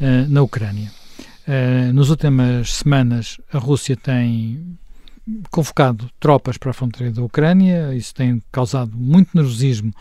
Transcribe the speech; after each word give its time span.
uh, 0.00 0.28
na 0.28 0.42
Ucrânia. 0.42 0.90
Uh, 1.46 1.92
nas 1.92 2.08
últimas 2.08 2.74
semanas, 2.74 3.38
a 3.52 3.58
Rússia 3.58 3.96
tem 3.96 4.78
convocado 5.50 6.10
tropas 6.18 6.56
para 6.56 6.70
a 6.70 6.74
fronteira 6.74 7.12
da 7.12 7.22
Ucrânia, 7.22 7.94
isso 7.94 8.14
tem 8.14 8.42
causado 8.50 8.96
muito 8.96 9.30
nervosismo 9.34 9.92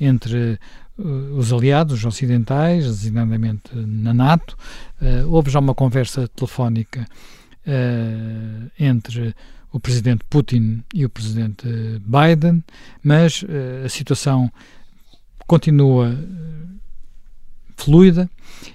entre 0.00 0.58
os 1.36 1.52
aliados 1.52 1.98
os 1.98 2.04
ocidentais, 2.04 2.84
designadamente 2.84 3.70
na 3.74 4.14
NATO. 4.14 4.56
houve 5.28 5.50
já 5.50 5.58
uma 5.58 5.74
conversa 5.74 6.26
telefónica 6.28 7.06
entre 8.78 9.34
o 9.70 9.78
presidente 9.78 10.24
Putin 10.28 10.82
e 10.94 11.04
o 11.04 11.10
presidente 11.10 11.68
Biden, 12.00 12.64
mas 13.04 13.44
a 13.84 13.88
situação 13.88 14.50
continua 15.46 16.16
fluida 17.82 18.28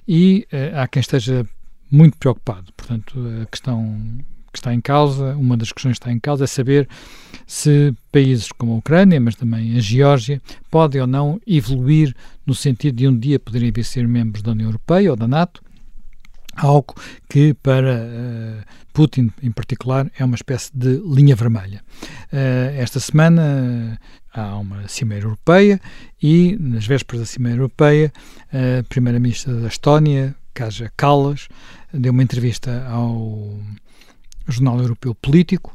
e 0.08 0.48
uh, 0.52 0.80
há 0.80 0.88
quem 0.88 1.02
esteja 1.02 1.46
muito 1.92 2.18
preocupado. 2.18 2.72
Portanto, 2.76 3.20
a 3.42 3.46
questão 3.46 4.00
que 4.52 4.60
está 4.60 4.74
em 4.74 4.80
causa, 4.80 5.36
uma 5.36 5.58
das 5.58 5.72
questões 5.72 5.98
que 5.98 6.04
está 6.04 6.12
em 6.12 6.20
causa 6.20 6.44
é 6.44 6.48
saber 6.48 6.88
se 7.48 7.94
países 8.12 8.52
como 8.52 8.74
a 8.74 8.78
Ucrânia, 8.78 9.20
mas 9.20 9.36
também 9.36 9.76
a 9.76 9.80
Geórgia, 9.80 10.42
podem 10.70 11.02
ou 11.02 11.08
não 11.08 11.42
evoluir 11.46 12.16
no 12.46 12.54
sentido 12.54 12.96
de 12.96 13.08
um 13.08 13.18
dia 13.18 13.40
poderem 13.40 13.72
vir 13.72 13.84
ser 13.84 14.08
membros 14.08 14.44
da 14.44 14.52
União 14.52 14.68
Europeia 14.68 15.10
ou 15.10 15.18
da 15.18 15.28
NATO, 15.28 15.64
algo 16.56 16.96
que 17.30 17.54
para 17.54 17.96
uh, 17.96 18.64
Putin 18.94 19.32
em 19.42 19.52
particular 19.52 20.10
é 20.18 20.24
uma 20.24 20.36
espécie 20.36 20.72
de 20.74 21.02
linha 21.06 21.36
vermelha. 21.36 21.82
Uh, 22.32 22.78
esta 22.78 23.00
semana 23.00 24.00
uh, 24.36 24.40
há 24.40 24.58
uma 24.58 24.88
cimeira 24.88 25.26
europeia 25.26 25.80
e 26.22 26.58
nas 26.60 26.86
vésperas 26.86 27.22
da 27.22 27.26
cimeira 27.26 27.58
europeia 27.58 28.12
a 28.52 28.84
primeira-ministra 28.84 29.54
da 29.54 29.68
Estónia, 29.68 30.36
Kaja 30.54 30.92
Kallas, 30.96 31.48
deu 31.94 32.12
uma 32.12 32.24
entrevista 32.24 32.86
ao 32.88 33.60
Jornal 34.48 34.80
Europeu 34.80 35.16
Político 35.16 35.74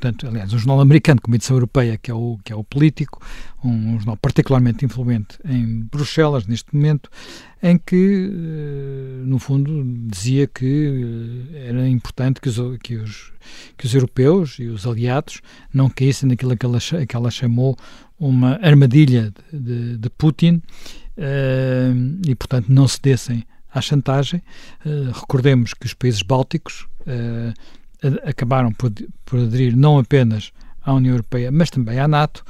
portanto, 0.00 0.26
aliás, 0.26 0.52
um 0.54 0.58
jornal 0.58 0.80
americano 0.80 1.20
com 1.20 1.34
edição 1.34 1.54
europeia, 1.54 1.98
que 1.98 2.10
é 2.10 2.14
o, 2.14 2.38
que 2.42 2.50
é 2.50 2.56
o 2.56 2.64
Político, 2.64 3.20
um 3.62 3.98
jornal 3.98 4.16
particularmente 4.16 4.82
influente 4.82 5.38
em 5.44 5.82
Bruxelas 5.82 6.46
neste 6.46 6.74
momento, 6.74 7.10
em 7.62 7.76
que, 7.76 8.30
eh, 8.32 9.22
no 9.26 9.38
fundo, 9.38 9.84
dizia 10.08 10.46
que 10.46 11.50
eh, 11.52 11.68
era 11.68 11.86
importante 11.86 12.40
que 12.40 12.48
os, 12.48 12.56
que 12.78 12.96
os, 12.96 13.32
que 13.76 13.84
os 13.84 13.94
europeus 13.94 14.58
e 14.58 14.68
os 14.68 14.86
aliados 14.86 15.42
não 15.72 15.90
caíssem 15.90 16.30
naquilo 16.30 16.56
que 16.56 16.64
ela, 16.64 16.78
que 17.06 17.14
ela 17.14 17.30
chamou 17.30 17.76
uma 18.18 18.58
armadilha 18.62 19.30
de, 19.52 19.98
de, 19.98 20.10
Putin 20.10 20.62
uh, 21.16 22.20
e, 22.26 22.34
portanto, 22.34 22.68
não 22.68 22.86
cedessem 22.86 23.44
à 23.72 23.80
chantagem. 23.80 24.42
Recordemos 25.14 25.72
que 25.72 25.86
os 25.86 25.94
países 25.94 26.20
bálticos 26.20 26.86
acabaram 28.24 28.72
por, 28.72 28.92
por 29.24 29.40
aderir 29.40 29.76
não 29.76 29.98
apenas 29.98 30.52
à 30.82 30.92
União 30.94 31.12
Europeia, 31.12 31.50
mas 31.50 31.70
também 31.70 31.98
à 31.98 32.08
NATO, 32.08 32.44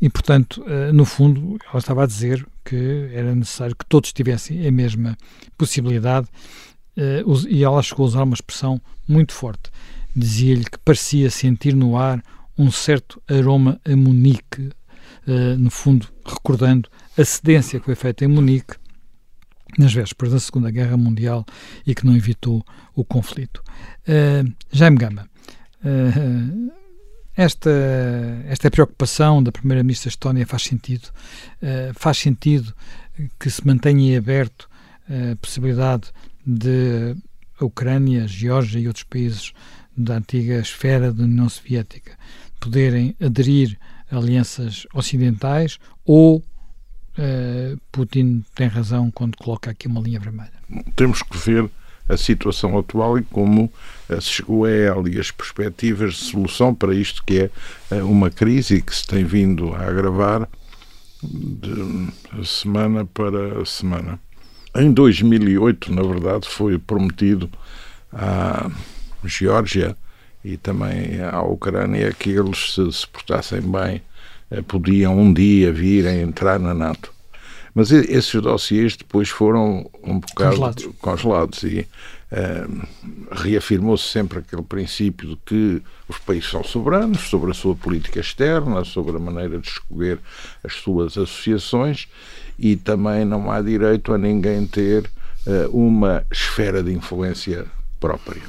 e, 0.00 0.08
portanto, 0.08 0.62
eh, 0.66 0.92
no 0.92 1.04
fundo, 1.04 1.58
ela 1.68 1.78
estava 1.78 2.04
a 2.04 2.06
dizer 2.06 2.46
que 2.64 3.10
era 3.12 3.34
necessário 3.34 3.74
que 3.74 3.86
todos 3.86 4.12
tivessem 4.12 4.66
a 4.66 4.70
mesma 4.70 5.16
possibilidade, 5.56 6.28
eh, 6.96 7.22
e 7.48 7.64
ela 7.64 7.82
chegou 7.82 8.04
a 8.04 8.08
usar 8.08 8.22
uma 8.22 8.34
expressão 8.34 8.80
muito 9.08 9.32
forte. 9.32 9.70
Dizia-lhe 10.14 10.64
que 10.64 10.78
parecia 10.78 11.30
sentir 11.30 11.74
no 11.74 11.96
ar 11.96 12.22
um 12.58 12.70
certo 12.70 13.22
aroma 13.28 13.80
a 13.84 13.96
Munique, 13.96 14.70
eh, 15.26 15.56
no 15.56 15.70
fundo, 15.70 16.06
recordando 16.24 16.88
a 17.16 17.24
cedência 17.24 17.78
que 17.78 17.86
foi 17.86 17.94
feita 17.94 18.24
em 18.24 18.28
Munique 18.28 18.74
nas 19.78 19.92
vésperas 19.92 20.32
da 20.32 20.40
Segunda 20.40 20.70
Guerra 20.70 20.96
Mundial 20.96 21.44
e 21.86 21.94
que 21.94 22.06
não 22.06 22.16
evitou 22.16 22.64
o 22.94 23.04
conflito. 23.04 23.62
Uh, 24.08 24.52
Jaime 24.72 24.96
Gama, 24.96 25.28
uh, 25.84 26.72
esta, 27.36 27.70
esta 28.48 28.70
preocupação 28.70 29.42
da 29.42 29.52
Primeira-Ministra 29.52 30.08
Estónia 30.08 30.46
faz 30.46 30.62
sentido? 30.62 31.08
Uh, 31.62 31.92
faz 31.94 32.18
sentido 32.18 32.74
que 33.38 33.50
se 33.50 33.66
mantenha 33.66 34.18
aberto 34.18 34.68
a 35.08 35.36
possibilidade 35.36 36.10
de 36.46 37.16
a 37.60 37.64
Ucrânia, 37.64 38.24
a 38.24 38.26
Geórgia 38.26 38.78
e 38.78 38.86
outros 38.86 39.04
países 39.04 39.52
da 39.96 40.16
antiga 40.16 40.60
esfera 40.60 41.12
da 41.12 41.24
União 41.24 41.48
Soviética 41.48 42.16
poderem 42.58 43.14
aderir 43.20 43.78
a 44.10 44.16
alianças 44.16 44.86
ocidentais 44.94 45.78
ou 46.04 46.44
Putin 47.92 48.44
tem 48.54 48.66
razão 48.66 49.10
quando 49.10 49.36
coloca 49.36 49.70
aqui 49.70 49.86
uma 49.86 50.00
linha 50.00 50.20
vermelha. 50.20 50.52
Temos 50.96 51.22
que 51.22 51.36
ver 51.36 51.70
a 52.10 52.16
situação 52.16 52.76
atual 52.76 53.18
e 53.18 53.22
como 53.22 53.72
uh, 54.08 54.20
se 54.20 54.28
chegou 54.30 54.64
a 54.64 54.70
ela 54.70 55.08
e 55.08 55.18
as 55.18 55.30
perspectivas 55.30 56.14
de 56.14 56.20
solução 56.20 56.74
para 56.74 56.92
isto 56.94 57.22
que 57.24 57.50
é 57.90 57.94
uh, 57.94 58.06
uma 58.06 58.30
crise 58.30 58.82
que 58.82 58.94
se 58.94 59.06
tem 59.06 59.24
vindo 59.24 59.72
a 59.74 59.86
agravar 59.86 60.48
de 61.22 62.08
semana 62.44 63.04
para 63.04 63.64
semana. 63.64 64.18
Em 64.74 64.92
2008, 64.92 65.92
na 65.92 66.02
verdade, 66.02 66.48
foi 66.48 66.78
prometido 66.78 67.50
à 68.12 68.70
Geórgia 69.24 69.96
e 70.44 70.56
também 70.56 71.20
à 71.20 71.42
Ucrânia 71.42 72.12
que 72.12 72.30
eles 72.30 72.74
se, 72.74 72.92
se 72.92 73.06
portassem 73.06 73.60
bem 73.60 73.96
eh, 73.96 74.00
podiam 74.66 75.18
um 75.18 75.32
dia 75.32 75.72
vir 75.72 76.06
a 76.06 76.14
entrar 76.14 76.58
na 76.58 76.74
NATO. 76.74 77.12
Mas 77.74 77.92
esses 77.92 78.32
dossiês 78.42 78.96
depois 78.96 79.28
foram 79.28 79.88
um 80.02 80.18
bocado 80.18 80.56
congelados, 80.56 80.88
congelados 81.00 81.62
e 81.62 81.86
uh, 82.32 82.88
reafirmou-se 83.30 84.08
sempre 84.08 84.40
aquele 84.40 84.62
princípio 84.62 85.28
de 85.28 85.36
que 85.46 85.82
os 86.08 86.18
países 86.18 86.50
são 86.50 86.64
soberanos 86.64 87.20
sobre 87.20 87.52
a 87.52 87.54
sua 87.54 87.76
política 87.76 88.18
externa, 88.18 88.84
sobre 88.84 89.16
a 89.16 89.20
maneira 89.20 89.58
de 89.58 89.68
escolher 89.68 90.18
as 90.64 90.74
suas 90.74 91.16
associações 91.16 92.08
e 92.58 92.74
também 92.74 93.24
não 93.24 93.50
há 93.50 93.62
direito 93.62 94.12
a 94.12 94.18
ninguém 94.18 94.66
ter 94.66 95.08
uh, 95.46 95.70
uma 95.70 96.24
esfera 96.30 96.82
de 96.82 96.92
influência 96.92 97.66
própria. 98.00 98.42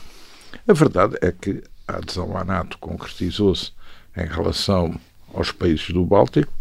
A 0.67 0.73
verdade 0.73 1.15
é 1.21 1.31
que 1.31 1.63
a 1.87 1.97
adesão 1.97 2.35
à 2.35 2.43
NATO 2.43 2.77
concretizou-se 2.79 3.71
em 4.17 4.25
relação 4.25 4.99
aos 5.33 5.51
países 5.51 5.89
do 5.91 6.05
Báltico, 6.05 6.53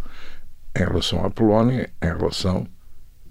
em 0.77 0.85
relação 0.85 1.25
à 1.25 1.31
Polónia, 1.31 1.91
em 2.03 2.07
relação 2.07 2.67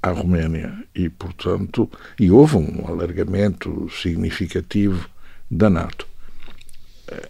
à 0.01 0.11
Roménia. 0.11 0.73
E, 0.93 1.09
portanto, 1.09 1.89
e 2.19 2.29
houve 2.31 2.57
um 2.57 2.87
alargamento 2.87 3.89
significativo 3.89 5.09
da 5.49 5.69
NATO. 5.69 6.07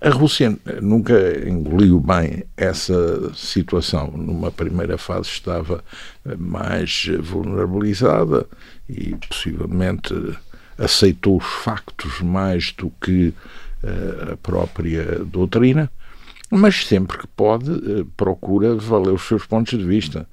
A 0.01 0.09
Rússia 0.09 0.57
nunca 0.81 1.15
engoliu 1.47 1.99
bem 2.01 2.43
essa 2.57 3.33
situação. 3.33 4.11
Numa 4.11 4.51
primeira 4.51 4.97
fase 4.97 5.29
estava 5.29 5.83
mais 6.37 7.07
vulnerabilizada 7.21 8.45
e 8.89 9.15
possivelmente 9.27 10.13
aceitou 10.77 11.37
os 11.37 11.45
factos 11.45 12.19
mais 12.21 12.73
do 12.73 12.91
que 13.01 13.33
eh, 13.83 14.33
a 14.33 14.37
própria 14.37 15.23
doutrina 15.23 15.89
mas 16.49 16.85
sempre 16.85 17.17
que 17.17 17.27
pode 17.27 17.71
eh, 17.71 18.05
procura 18.17 18.75
valer 18.75 19.13
os 19.13 19.27
seus 19.27 19.45
pontos 19.45 19.77
de 19.77 19.85
vista. 19.85 20.27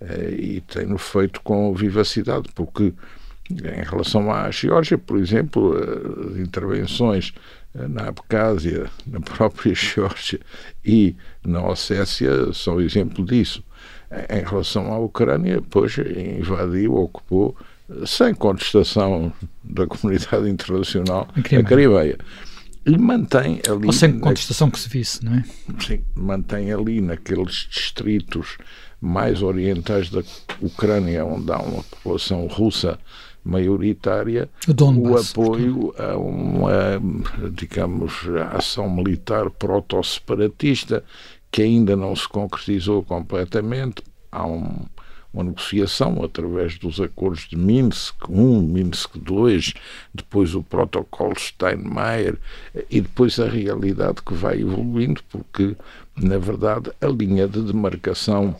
Eh, 0.00 0.36
e 0.38 0.60
tem-no 0.60 0.98
feito 0.98 1.40
com 1.42 1.74
vivacidade, 1.74 2.48
porque 2.54 2.92
em 3.50 3.82
relação 3.82 4.32
à 4.32 4.50
Geórgia, 4.50 4.96
por 4.96 5.18
exemplo, 5.18 5.76
as 6.30 6.38
intervenções 6.38 7.32
na 7.74 8.08
Abcásia, 8.08 8.90
na 9.06 9.20
própria 9.20 9.74
Geórgia 9.74 10.40
e 10.84 11.14
na 11.44 11.66
Ossécia 11.66 12.52
são 12.52 12.80
exemplo 12.80 13.24
disso. 13.24 13.62
Em 14.30 14.42
relação 14.42 14.92
à 14.92 14.98
Ucrânia, 14.98 15.62
pois 15.70 15.96
invadiu, 15.98 16.94
ocupou, 16.94 17.56
sem 18.06 18.34
contestação 18.34 19.32
da 19.62 19.86
comunidade 19.86 20.48
internacional, 20.50 21.28
a 21.34 21.62
Crimeia 21.62 22.18
e 22.84 22.98
mantém 22.98 23.60
ali. 23.68 23.86
Ou 23.86 23.92
sem 23.92 24.18
contestação 24.18 24.68
na... 24.68 24.72
que 24.72 24.80
se 24.80 24.88
visse, 24.88 25.24
não 25.24 25.34
é? 25.34 25.44
Sim, 25.80 26.02
mantém 26.14 26.72
ali 26.72 27.00
naqueles 27.00 27.68
distritos 27.70 28.58
mais 29.00 29.42
orientais 29.42 30.10
da 30.10 30.22
Ucrânia, 30.60 31.24
onde 31.24 31.50
há 31.50 31.58
uma 31.58 31.82
população 31.82 32.46
russa 32.46 32.98
maioritária 33.44 34.48
o 34.68 35.16
apoio 35.18 35.92
a 35.98 36.16
uma, 36.16 37.02
digamos, 37.52 38.12
ação 38.52 38.88
militar 38.88 39.50
proto-separatista 39.50 41.02
que 41.50 41.62
ainda 41.62 41.96
não 41.96 42.14
se 42.14 42.28
concretizou 42.28 43.02
completamente. 43.02 44.02
Há 44.30 44.46
um, 44.46 44.86
uma 45.32 45.44
negociação 45.44 46.22
através 46.22 46.78
dos 46.78 47.00
acordos 47.00 47.48
de 47.48 47.56
Minsk 47.56 48.14
I, 48.28 48.32
Minsk 48.32 49.16
II, 49.16 49.74
depois 50.14 50.54
o 50.54 50.62
protocolo 50.62 51.38
Steinmeier 51.38 52.38
e 52.90 53.00
depois 53.00 53.38
a 53.40 53.48
realidade 53.48 54.22
que 54.22 54.34
vai 54.34 54.60
evoluindo, 54.60 55.22
porque, 55.30 55.74
na 56.16 56.38
verdade, 56.38 56.90
a 57.00 57.06
linha 57.06 57.48
de 57.48 57.62
demarcação 57.62 58.56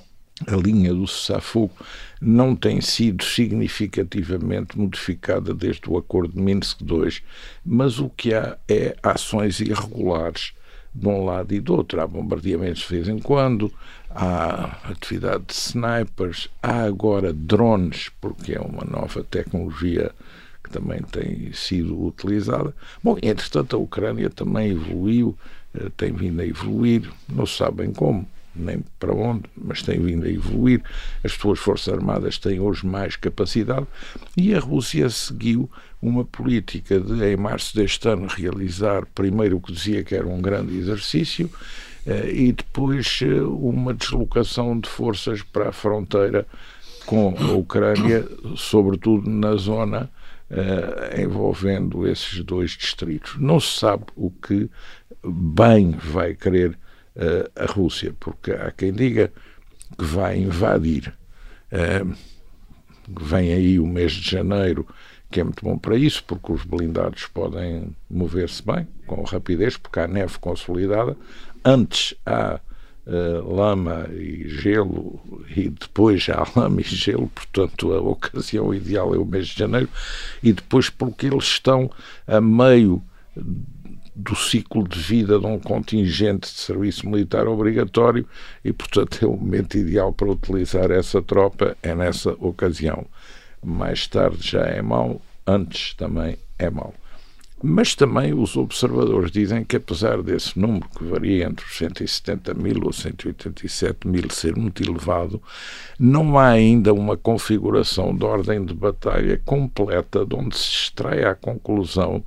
a 0.46 0.56
linha 0.56 0.92
do 0.92 1.06
cessar-fogo 1.06 1.72
não 2.20 2.56
tem 2.56 2.80
sido 2.80 3.22
significativamente 3.22 4.78
modificada 4.78 5.54
desde 5.54 5.88
o 5.88 5.96
acordo 5.96 6.34
de 6.34 6.40
Minsk 6.40 6.80
II, 6.80 7.20
mas 7.64 7.98
o 7.98 8.08
que 8.08 8.34
há 8.34 8.56
é 8.68 8.96
ações 9.02 9.60
irregulares 9.60 10.52
de 10.94 11.08
um 11.08 11.24
lado 11.24 11.54
e 11.54 11.60
do 11.60 11.74
outro. 11.74 12.00
Há 12.00 12.06
bombardeamentos 12.06 12.82
de 12.82 12.88
vez 12.88 13.08
em 13.08 13.18
quando, 13.18 13.72
há 14.10 14.78
atividade 14.84 15.44
de 15.46 15.54
snipers, 15.54 16.48
há 16.62 16.82
agora 16.82 17.32
drones, 17.32 18.10
porque 18.20 18.52
é 18.52 18.60
uma 18.60 18.84
nova 18.84 19.24
tecnologia 19.24 20.12
que 20.62 20.70
também 20.70 21.02
tem 21.02 21.52
sido 21.52 22.06
utilizada. 22.06 22.74
Bom, 23.02 23.16
entretanto, 23.22 23.76
a 23.76 23.78
Ucrânia 23.78 24.30
também 24.30 24.72
evoluiu, 24.72 25.36
eh, 25.74 25.90
tem 25.96 26.12
vindo 26.12 26.40
a 26.40 26.46
evoluir, 26.46 27.10
não 27.28 27.46
sabem 27.46 27.92
como 27.92 28.26
nem 28.54 28.84
para 29.00 29.14
onde, 29.14 29.44
mas 29.56 29.82
tem 29.82 29.98
vindo 29.98 30.26
a 30.26 30.30
evoluir. 30.30 30.82
As 31.24 31.32
suas 31.32 31.58
Forças 31.58 31.92
Armadas 31.92 32.38
têm 32.38 32.60
hoje 32.60 32.86
mais 32.86 33.16
capacidade 33.16 33.86
e 34.36 34.54
a 34.54 34.60
Rússia 34.60 35.08
seguiu 35.10 35.70
uma 36.02 36.25
política 36.25 37.00
de, 37.00 37.25
em 37.25 37.37
março 37.37 37.75
deste 37.76 38.08
ano, 38.08 38.26
realizar 38.26 39.06
primeiro 39.14 39.56
o 39.56 39.60
que 39.60 39.72
dizia 39.72 40.02
que 40.02 40.14
era 40.14 40.26
um 40.26 40.43
grande 40.43 40.76
exercício 40.76 41.49
eh, 42.04 42.31
e 42.32 42.52
depois 42.52 43.20
eh, 43.22 43.40
uma 43.40 43.94
deslocação 43.94 44.78
de 44.78 44.88
forças 44.88 45.43
para 45.43 45.69
a 45.69 45.72
fronteira 45.72 46.44
com 47.06 47.34
a 47.38 47.52
Ucrânia, 47.52 48.26
sobretudo 48.56 49.31
na 49.31 49.54
zona 49.54 50.10
uh, 50.52 51.20
envolvendo 51.20 52.06
esses 52.06 52.43
dois 52.44 52.72
distritos. 52.72 53.37
Não 53.38 53.58
se 53.58 53.78
sabe 53.78 54.04
o 54.14 54.31
que 54.31 54.70
bem 55.25 55.93
vai 55.93 56.34
querer 56.34 56.70
uh, 56.70 57.50
a 57.56 57.66
Rússia, 57.66 58.14
porque 58.20 58.52
há 58.52 58.70
quem 58.70 58.93
diga 58.93 59.32
que 59.99 60.04
vai 60.04 60.38
invadir. 60.38 61.14
Uh, 61.72 62.14
vem 63.20 63.52
aí 63.52 63.78
o 63.78 63.87
mês 63.87 64.12
de 64.12 64.31
janeiro, 64.31 64.87
que 65.32 65.40
é 65.40 65.44
muito 65.44 65.64
bom 65.64 65.79
para 65.79 65.96
isso, 65.96 66.23
porque 66.25 66.52
os 66.52 66.62
blindados 66.64 67.26
podem 67.26 67.96
mover-se 68.08 68.62
bem, 68.64 68.87
com 69.06 69.23
rapidez, 69.23 69.76
porque 69.76 69.99
há 69.99 70.06
neve 70.06 70.38
consolidada. 70.38 71.17
Antes 71.64 72.14
há 72.26 72.61
uh, 73.06 73.55
lama 73.55 74.08
e 74.12 74.46
gelo, 74.49 75.20
e 75.56 75.70
depois 75.70 76.29
há 76.29 76.46
lama 76.55 76.82
e 76.82 76.84
gelo, 76.84 77.29
portanto 77.29 77.93
a 77.93 78.00
ocasião 78.00 78.75
ideal 78.75 79.14
é 79.14 79.19
o 79.19 79.25
mês 79.25 79.49
de 79.49 79.58
janeiro, 79.58 79.88
e 80.43 80.52
depois 80.52 80.90
porque 80.90 81.26
eles 81.26 81.44
estão 81.44 81.90
a 82.26 82.40
meio 82.40 83.02
do 84.14 84.37
ciclo 84.37 84.87
de 84.87 84.99
vida 84.99 85.38
de 85.38 85.46
um 85.46 85.58
contingente 85.58 86.52
de 86.52 86.58
serviço 86.61 87.08
militar 87.08 87.49
obrigatório 87.49 88.26
e, 88.62 88.70
portanto, 88.73 89.19
é 89.23 89.26
o 89.26 89.35
momento 89.35 89.78
ideal 89.78 90.12
para 90.12 90.31
utilizar 90.31 90.90
essa 90.90 91.23
tropa, 91.23 91.75
é 91.82 91.94
nessa 91.94 92.32
ocasião. 92.38 93.06
Mais 93.62 94.06
tarde 94.06 94.38
já 94.41 94.62
é 94.62 94.82
mau, 94.82 95.20
antes 95.47 95.94
também 95.94 96.37
é 96.59 96.69
mau. 96.69 96.94
Mas 97.64 97.94
também 97.94 98.35
os 98.35 98.56
observadores 98.56 99.31
dizem 99.31 99.62
que, 99.64 99.76
apesar 99.76 100.20
desse 100.20 100.59
número, 100.59 100.88
que 100.99 101.05
varia 101.05 101.44
entre 101.47 101.64
os 101.64 101.76
170 101.79 102.55
mil 102.55 102.85
ou 102.85 102.93
187 102.93 104.09
mil 104.09 104.29
ser 104.31 104.56
muito 104.56 104.82
elevado, 104.82 105.41
não 105.97 106.37
há 106.37 106.49
ainda 106.49 106.93
uma 106.93 107.17
configuração 107.17 108.17
de 108.17 108.25
ordem 108.25 108.64
de 108.64 108.75
batalha 108.75 109.41
completa 109.44 110.26
de 110.26 110.35
onde 110.35 110.59
se 110.59 110.70
extrai 110.70 111.23
a 111.23 111.37
conclusão 111.37 112.25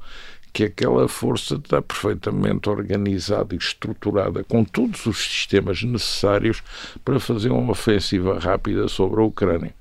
que 0.53 0.63
aquela 0.63 1.05
força 1.09 1.55
está 1.55 1.81
perfeitamente 1.81 2.69
organizada 2.69 3.53
e 3.53 3.57
estruturada 3.57 4.41
com 4.45 4.63
todos 4.63 5.05
os 5.05 5.17
sistemas 5.17 5.83
necessários 5.83 6.63
para 7.03 7.19
fazer 7.19 7.51
uma 7.51 7.73
ofensiva 7.73 8.39
rápida 8.39 8.87
sobre 8.87 9.19
a 9.19 9.25
Ucrânia. 9.25 9.75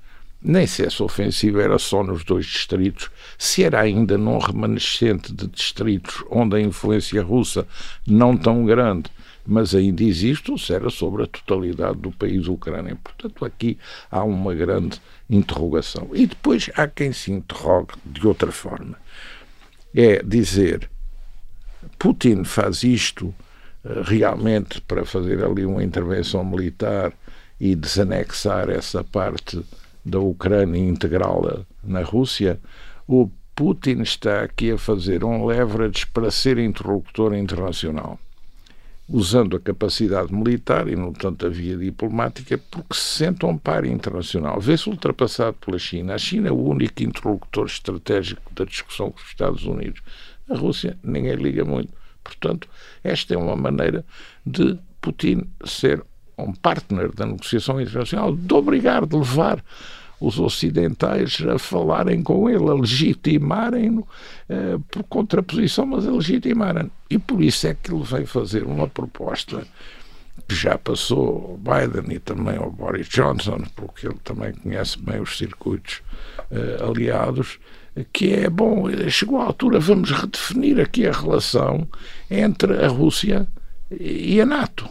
Nem 0.47 0.67
se 0.67 0.85
essa 0.85 1.03
ofensiva 1.03 1.63
era 1.63 1.79
só 1.79 2.03
nos 2.03 2.23
dois 2.23 2.45
distritos, 2.45 3.09
se 3.35 3.63
era 3.63 3.81
ainda 3.81 4.15
num 4.15 4.37
remanescente 4.37 5.33
de 5.33 5.47
distritos 5.47 6.23
onde 6.29 6.55
a 6.55 6.61
influência 6.61 7.23
russa 7.23 7.67
não 8.05 8.37
tão 8.37 8.63
grande, 8.63 9.09
mas 9.43 9.73
ainda 9.73 10.03
existe, 10.03 10.51
ou 10.51 10.57
se 10.57 10.71
era 10.71 10.91
sobre 10.91 11.23
a 11.23 11.27
totalidade 11.27 11.97
do 11.97 12.11
país 12.11 12.47
Ucrânia. 12.47 12.95
Portanto, 13.03 13.43
aqui 13.43 13.75
há 14.11 14.23
uma 14.23 14.53
grande 14.53 15.01
interrogação. 15.27 16.09
E 16.13 16.27
depois 16.27 16.69
há 16.75 16.87
quem 16.87 17.11
se 17.11 17.31
interrogue 17.31 17.93
de 18.05 18.27
outra 18.27 18.51
forma 18.51 18.97
é 19.95 20.21
dizer 20.21 20.89
Putin 21.97 22.43
faz 22.43 22.83
isto 22.83 23.33
uh, 23.83 24.01
realmente 24.03 24.79
para 24.81 25.05
fazer 25.05 25.43
ali 25.43 25.65
uma 25.65 25.83
intervenção 25.83 26.43
militar 26.43 27.13
e 27.59 27.73
desanexar 27.73 28.69
essa 28.69 29.03
parte 29.03 29.65
da 30.05 30.19
Ucrânia 30.19 30.79
integrá-la 30.79 31.65
na 31.83 32.01
Rússia, 32.01 32.59
o 33.07 33.29
Putin 33.55 34.01
está 34.01 34.43
aqui 34.43 34.71
a 34.71 34.77
fazer 34.77 35.23
um 35.23 35.45
leverage 35.45 36.05
para 36.07 36.29
ser 36.29 36.57
interlocutor 36.57 37.33
internacional, 37.33 38.19
usando 39.07 39.55
a 39.55 39.59
capacidade 39.59 40.33
militar 40.33 40.87
e, 40.87 40.95
no 40.95 41.13
tanto, 41.13 41.47
a 41.47 41.49
via 41.49 41.77
diplomática, 41.77 42.57
porque 42.69 42.93
se 42.93 43.19
sente 43.19 43.45
um 43.45 43.57
par 43.57 43.85
internacional. 43.85 44.59
Vê-se 44.59 44.89
ultrapassado 44.89 45.57
pela 45.65 45.79
China. 45.79 46.13
A 46.13 46.17
China 46.17 46.49
é 46.49 46.51
o 46.51 46.61
único 46.61 47.01
interlocutor 47.01 47.65
estratégico 47.65 48.53
da 48.53 48.65
discussão 48.65 49.09
com 49.09 49.19
os 49.19 49.27
Estados 49.27 49.65
Unidos. 49.65 50.01
A 50.49 50.55
Rússia, 50.55 50.97
ninguém 51.01 51.35
liga 51.35 51.63
muito. 51.63 51.93
Portanto, 52.23 52.67
esta 53.03 53.33
é 53.33 53.37
uma 53.37 53.55
maneira 53.55 54.03
de 54.45 54.77
Putin 54.99 55.43
ser 55.63 56.03
um 56.37 56.53
partner 56.53 57.11
da 57.13 57.25
negociação 57.25 57.79
internacional, 57.79 58.35
de 58.35 58.53
obrigar, 58.53 59.05
de 59.05 59.15
levar 59.15 59.63
os 60.19 60.39
ocidentais 60.39 61.41
a 61.47 61.59
falarem 61.59 62.23
com 62.23 62.49
ele, 62.49 62.69
a 62.69 62.73
legitimarem-no 62.73 64.07
eh, 64.49 64.77
por 64.89 65.03
contraposição, 65.03 65.85
mas 65.85 66.07
a 66.07 66.11
legitimarem. 66.11 66.89
E 67.09 67.17
por 67.17 67.41
isso 67.43 67.67
é 67.67 67.73
que 67.73 67.93
ele 67.93 68.03
veio 68.03 68.27
fazer 68.27 68.63
uma 68.63 68.87
proposta 68.87 69.65
que 70.47 70.55
já 70.55 70.77
passou 70.77 71.59
ao 71.65 71.77
Biden 71.77 72.15
e 72.15 72.19
também 72.19 72.57
ao 72.57 72.71
Boris 72.71 73.07
Johnson, 73.07 73.63
porque 73.75 74.07
ele 74.07 74.19
também 74.23 74.53
conhece 74.53 74.99
bem 74.99 75.19
os 75.19 75.37
circuitos 75.37 76.01
eh, 76.51 76.77
aliados, 76.81 77.59
que 78.11 78.33
é 78.33 78.49
bom, 78.49 78.85
chegou 79.09 79.39
a 79.39 79.45
altura, 79.45 79.79
vamos 79.79 80.11
redefinir 80.11 80.79
aqui 80.79 81.07
a 81.07 81.11
relação 81.11 81.87
entre 82.29 82.83
a 82.83 82.87
Rússia 82.89 83.47
e 83.89 84.39
a 84.41 84.45
NATO. 84.45 84.89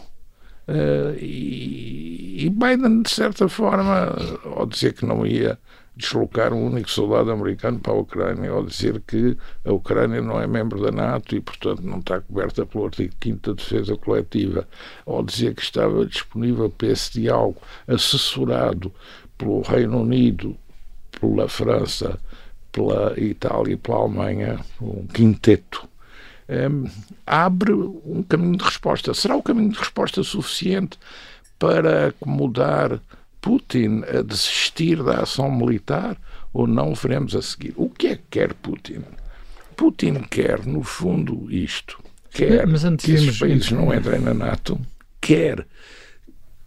Uh, 0.67 1.15
e, 1.19 2.45
e, 2.45 2.49
Biden, 2.49 3.03
de 3.03 3.09
certa 3.09 3.47
forma, 3.47 4.15
ao 4.55 4.65
dizer 4.65 4.93
que 4.93 5.05
não 5.05 5.25
ia 5.25 5.59
deslocar 5.95 6.53
um 6.53 6.65
único 6.65 6.89
soldado 6.89 7.31
americano 7.31 7.79
para 7.79 7.93
a 7.93 7.97
Ucrânia, 7.97 8.49
ao 8.49 8.65
dizer 8.65 9.01
que 9.07 9.37
a 9.63 9.71
Ucrânia 9.71 10.21
não 10.21 10.41
é 10.41 10.45
membro 10.45 10.81
da 10.81 10.91
NATO 10.91 11.35
e, 11.35 11.39
portanto, 11.39 11.81
não 11.81 11.99
está 11.99 12.19
coberta 12.19 12.65
pelo 12.65 12.85
artigo 12.85 13.13
5 13.23 13.39
da 13.47 13.53
defesa 13.53 13.95
coletiva, 13.95 14.67
ao 15.05 15.23
dizer 15.23 15.55
que 15.55 15.61
estava 15.61 16.05
disponível 16.05 16.69
para 16.69 16.89
esse 16.89 17.21
diálogo, 17.21 17.61
assessorado 17.87 18.91
pelo 19.37 19.61
Reino 19.61 20.01
Unido, 20.01 20.57
pela 21.19 21.47
França, 21.47 22.19
pela 22.71 23.17
Itália 23.17 23.73
e 23.73 23.77
pela 23.77 23.99
Alemanha, 23.99 24.59
um 24.81 25.07
quinteto, 25.07 25.87
um, 26.49 26.89
abre 27.25 27.73
um 27.73 28.23
caminho 28.27 28.57
de 28.57 28.63
resposta. 28.63 29.13
Será 29.13 29.35
o 29.35 29.43
caminho 29.43 29.71
de 29.71 29.79
resposta 29.79 30.23
suficiente 30.23 30.97
para 31.57 32.07
acomodar 32.07 32.99
Putin 33.41 34.03
a 34.07 34.21
desistir 34.21 35.03
da 35.03 35.21
ação 35.21 35.51
militar 35.51 36.17
ou 36.53 36.67
não 36.67 36.93
veremos 36.93 37.35
a 37.35 37.41
seguir? 37.41 37.73
O 37.75 37.89
que 37.89 38.07
é 38.07 38.15
que 38.15 38.23
quer 38.29 38.53
Putin? 38.53 39.01
Putin 39.75 40.21
quer, 40.29 40.65
no 40.65 40.83
fundo, 40.83 41.51
isto. 41.51 41.99
Quer 42.31 42.67
Mas 42.67 42.83
que 42.97 43.11
esses 43.11 43.39
países 43.39 43.71
não 43.71 43.93
entrem 43.93 44.19
na 44.19 44.33
NATO, 44.33 44.79
quer 45.21 45.65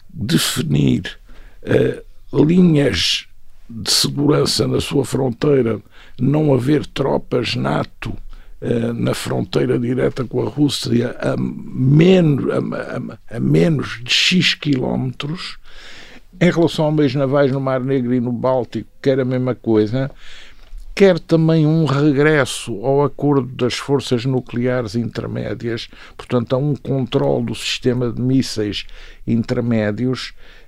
definir 0.08 1.18
uh, 1.62 2.44
linhas 2.44 3.26
de 3.68 3.90
segurança 3.90 4.66
na 4.66 4.80
sua 4.80 5.04
fronteira, 5.04 5.80
não 6.18 6.54
haver 6.54 6.86
tropas 6.86 7.54
NATO 7.54 8.16
na 8.94 9.14
fronteira 9.14 9.78
direta 9.78 10.24
com 10.24 10.42
a 10.42 10.48
Rússia 10.48 11.16
a 11.20 11.36
menos, 11.36 12.44
a, 12.50 12.56
a, 12.58 13.36
a 13.36 13.40
menos 13.40 14.00
de 14.02 14.10
X 14.10 14.54
quilómetros. 14.54 15.58
Em 16.40 16.50
relação 16.50 16.86
a 16.86 16.92
meios 16.92 17.14
navais 17.14 17.50
no 17.50 17.60
Mar 17.60 17.80
Negro 17.80 18.14
e 18.14 18.20
no 18.20 18.32
Báltico, 18.32 18.88
que 19.02 19.10
era 19.10 19.22
a 19.22 19.24
mesma 19.24 19.54
coisa, 19.54 20.10
quer 20.98 21.20
também 21.20 21.64
um 21.64 21.84
regresso 21.84 22.84
ao 22.84 23.04
acordo 23.04 23.46
das 23.54 23.74
forças 23.74 24.24
nucleares 24.24 24.96
intermédias, 24.96 25.88
portanto, 26.16 26.54
a 26.54 26.58
um 26.58 26.74
controle 26.74 27.46
do 27.46 27.54
sistema 27.54 28.10
de 28.10 28.20
mísseis 28.20 28.84
intermédios 29.24 30.32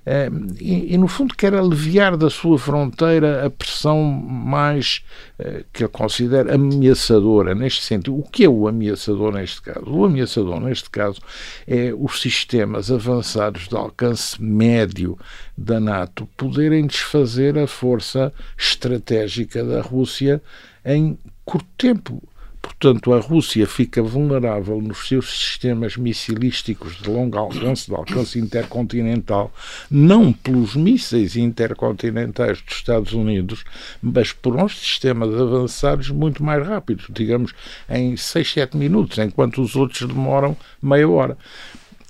e, 0.59 0.93
e, 0.93 0.97
no 0.97 1.07
fundo, 1.07 1.35
quer 1.35 1.53
aliviar 1.53 2.17
da 2.17 2.29
sua 2.29 2.57
fronteira 2.57 3.45
a 3.45 3.49
pressão 3.51 4.01
mais 4.03 5.03
eh, 5.37 5.63
que 5.71 5.83
ele 5.83 5.91
considera 5.91 6.55
ameaçadora 6.55 7.53
neste 7.53 7.83
sentido. 7.83 8.17
O 8.17 8.23
que 8.23 8.45
é 8.45 8.49
o 8.49 8.67
ameaçador 8.67 9.31
neste 9.31 9.61
caso? 9.61 9.85
O 9.87 10.03
ameaçador 10.03 10.59
neste 10.59 10.89
caso 10.89 11.21
é 11.67 11.93
os 11.95 12.19
sistemas 12.19 12.91
avançados 12.91 13.67
de 13.67 13.75
alcance 13.75 14.41
médio 14.41 15.17
da 15.55 15.79
NATO 15.79 16.27
poderem 16.35 16.87
desfazer 16.87 17.59
a 17.59 17.67
força 17.67 18.33
estratégica 18.57 19.63
da 19.63 19.81
Rússia 19.81 20.41
em 20.83 21.15
curto 21.45 21.67
tempo. 21.77 22.23
Portanto, 22.61 23.13
a 23.13 23.19
Rússia 23.19 23.65
fica 23.65 24.03
vulnerável 24.03 24.79
nos 24.81 25.07
seus 25.07 25.31
sistemas 25.31 25.97
missilísticos 25.97 26.95
de 26.97 27.09
longo 27.09 27.37
alcance, 27.37 27.87
de 27.87 27.95
alcance 27.95 28.39
intercontinental, 28.39 29.51
não 29.89 30.31
pelos 30.31 30.75
mísseis 30.75 31.35
intercontinentais 31.35 32.61
dos 32.61 32.75
Estados 32.75 33.13
Unidos, 33.13 33.63
mas 34.01 34.31
por 34.31 34.55
uns 34.55 34.79
sistemas 34.79 35.33
avançados 35.33 36.09
muito 36.09 36.43
mais 36.43 36.65
rápidos, 36.65 37.07
digamos 37.09 37.53
em 37.89 38.15
6, 38.15 38.51
7 38.51 38.77
minutos, 38.77 39.17
enquanto 39.17 39.61
os 39.61 39.75
outros 39.75 40.07
demoram 40.07 40.55
meia 40.81 41.09
hora. 41.09 41.37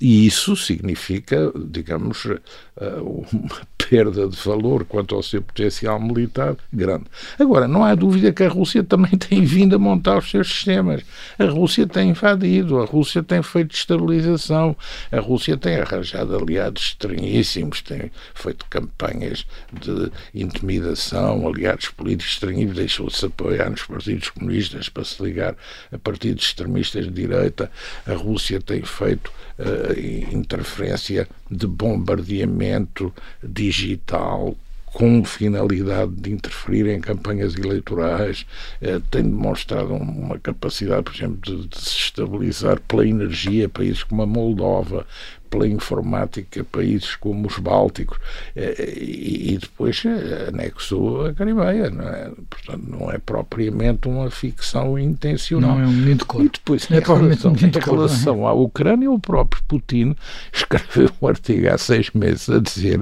E 0.01 0.25
isso 0.25 0.55
significa, 0.55 1.53
digamos, 1.55 2.25
eh, 2.25 3.01
uma 3.03 3.67
perda 3.91 4.25
de 4.25 4.38
valor 4.38 4.86
quanto 4.86 5.13
ao 5.15 5.21
seu 5.21 5.41
potencial 5.41 6.00
militar 6.00 6.55
grande. 6.71 7.03
Agora, 7.38 7.67
não 7.67 7.83
há 7.83 7.93
dúvida 7.93 8.31
que 8.31 8.41
a 8.41 8.48
Rússia 8.48 8.86
também 8.86 9.12
tem 9.19 9.43
vindo 9.43 9.75
a 9.75 9.79
montar 9.79 10.17
os 10.17 10.31
seus 10.31 10.48
sistemas. 10.48 11.03
A 11.38 11.43
Rússia 11.43 11.86
tem 11.86 12.12
invadido, 12.12 12.79
a 12.79 12.86
Rússia 12.86 13.21
tem 13.21 13.43
feito 13.43 13.75
estabilização, 13.75 14.77
a 15.12 15.19
Rússia 15.19 15.57
tem 15.57 15.75
arranjado 15.75 16.38
aliados 16.38 16.83
estranhíssimos, 16.83 17.81
tem 17.81 18.10
feito 18.33 18.65
campanhas 18.69 19.45
de 19.74 20.10
intimidação, 20.33 21.45
aliados 21.45 21.89
políticos 21.89 22.36
estranhíssimos, 22.36 22.77
deixou-se 22.77 23.25
apoiar 23.25 23.69
nos 23.69 23.83
partidos 23.83 24.29
comunistas 24.29 24.88
para 24.88 25.03
se 25.03 25.21
ligar 25.21 25.53
a 25.91 25.98
partidos 25.98 26.45
extremistas 26.45 27.07
de 27.07 27.12
direita. 27.12 27.69
A 28.07 28.13
Rússia 28.13 28.62
tem 28.62 28.83
feito 28.83 29.29
uh, 29.60 30.33
interferência 30.33 31.27
de 31.50 31.67
bombardeamento 31.67 33.13
digital 33.43 33.81
digital 33.82 34.56
com 34.93 35.24
finalidade 35.24 36.12
de 36.12 36.31
interferir 36.31 36.88
em 36.88 37.00
campanhas 37.00 37.55
eleitorais, 37.55 38.45
eh, 38.81 39.00
tem 39.10 39.24
demonstrado 39.24 39.93
uma 39.93 40.38
capacidade, 40.38 41.03
por 41.03 41.15
exemplo, 41.15 41.39
de, 41.41 41.67
de 41.67 41.79
se 41.79 41.98
estabilizar 41.98 42.79
pela 42.81 43.07
energia 43.07 43.69
países 43.69 44.03
como 44.03 44.21
a 44.21 44.25
Moldova, 44.25 45.05
pela 45.50 45.67
informática 45.67 46.63
países 46.63 47.15
como 47.15 47.48
os 47.48 47.57
Bálticos 47.57 48.17
eh, 48.55 48.93
e, 48.98 49.57
depois 49.57 50.01
eh, 50.05 50.48
anexou 50.48 51.25
a 51.25 51.33
Crimeia, 51.33 51.89
não 51.89 52.07
é? 52.07 52.31
Portanto, 52.50 52.83
não 52.88 53.12
é 53.12 53.17
propriamente 53.17 54.07
uma 54.07 54.29
ficção 54.31 54.98
intencional. 54.98 55.77
Não 55.77 55.83
é 55.83 55.88
um 55.88 55.91
menino 55.91 56.19
de 56.19 56.25
cor. 56.25 56.41
E 56.41 56.50
depois, 56.50 56.89
é 56.89 56.98
em 56.98 57.00
relação, 57.00 57.51
um 57.51 57.55
em 57.55 57.71
relação 57.79 58.48
à 58.48 58.53
Ucrânia, 58.53 59.12
o 59.12 59.19
próprio 59.19 59.62
Putin 59.67 60.15
escreveu 60.51 61.10
um 61.21 61.27
artigo 61.27 61.69
há 61.69 61.77
seis 61.77 62.10
meses 62.12 62.50
a 62.50 62.60
dizer, 62.60 63.01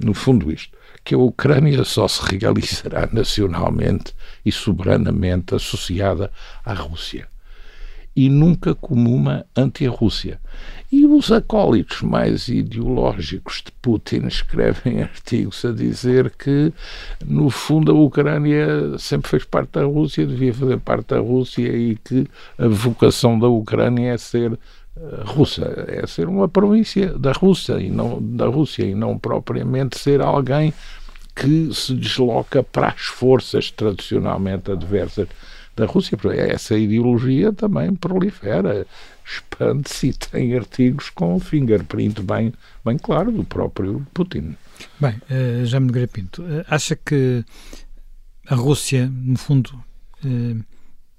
no 0.00 0.14
fundo, 0.14 0.50
isto 0.52 0.73
que 1.04 1.14
a 1.14 1.18
Ucrânia 1.18 1.84
só 1.84 2.08
se 2.08 2.22
realizará 2.22 3.08
nacionalmente 3.12 4.14
e 4.44 4.50
soberanamente 4.50 5.54
associada 5.54 6.30
à 6.64 6.72
Rússia 6.72 7.28
e 8.16 8.28
nunca 8.28 8.74
como 8.74 9.12
uma 9.14 9.44
anti-Rússia. 9.56 10.38
E 10.90 11.04
os 11.04 11.32
acólitos 11.32 12.02
mais 12.02 12.46
ideológicos 12.46 13.62
de 13.64 13.72
Putin 13.82 14.26
escrevem 14.26 15.02
artigos 15.02 15.64
a 15.64 15.72
dizer 15.72 16.30
que, 16.30 16.72
no 17.24 17.50
fundo, 17.50 17.90
a 17.90 17.94
Ucrânia 17.94 18.96
sempre 18.98 19.30
fez 19.30 19.44
parte 19.44 19.72
da 19.72 19.84
Rússia, 19.84 20.26
devia 20.26 20.54
fazer 20.54 20.78
parte 20.78 21.08
da 21.08 21.18
Rússia 21.18 21.68
e 21.76 21.96
que 21.96 22.28
a 22.56 22.68
vocação 22.68 23.38
da 23.38 23.48
Ucrânia 23.48 24.12
é 24.12 24.18
ser 24.18 24.56
russa, 25.24 25.86
é 25.88 26.06
ser 26.06 26.28
uma 26.28 26.48
província 26.48 27.18
da 27.18 27.32
Rússia 27.32 27.80
e 27.80 27.90
não 27.90 28.22
da 28.22 28.46
Rússia 28.46 28.84
e 28.84 28.94
não 28.94 29.18
propriamente 29.18 29.98
ser 29.98 30.20
alguém 30.20 30.72
que 31.34 31.74
se 31.74 31.94
desloca 31.94 32.62
para 32.62 32.88
as 32.88 33.02
forças 33.02 33.70
tradicionalmente 33.70 34.70
adversas 34.70 35.26
da 35.76 35.86
Rússia. 35.86 36.16
Essa 36.36 36.78
ideologia 36.78 37.52
também 37.52 37.94
prolifera, 37.94 38.86
expande-se 39.24 40.08
e 40.08 40.12
tem 40.12 40.56
artigos 40.56 41.10
com 41.10 41.34
o 41.34 41.40
fingerprint 41.40 42.22
bem, 42.22 42.52
bem 42.84 42.96
claro 42.96 43.32
do 43.32 43.42
próprio 43.42 44.06
Putin. 44.14 44.56
Bem, 45.00 45.20
uh, 45.30 45.66
Jaime 45.66 45.86
Nogueira 45.86 46.08
uh, 46.38 46.64
acha 46.68 46.96
que 46.96 47.44
a 48.46 48.54
Rússia, 48.54 49.10
no 49.12 49.36
fundo, 49.36 49.70
uh, 50.24 50.64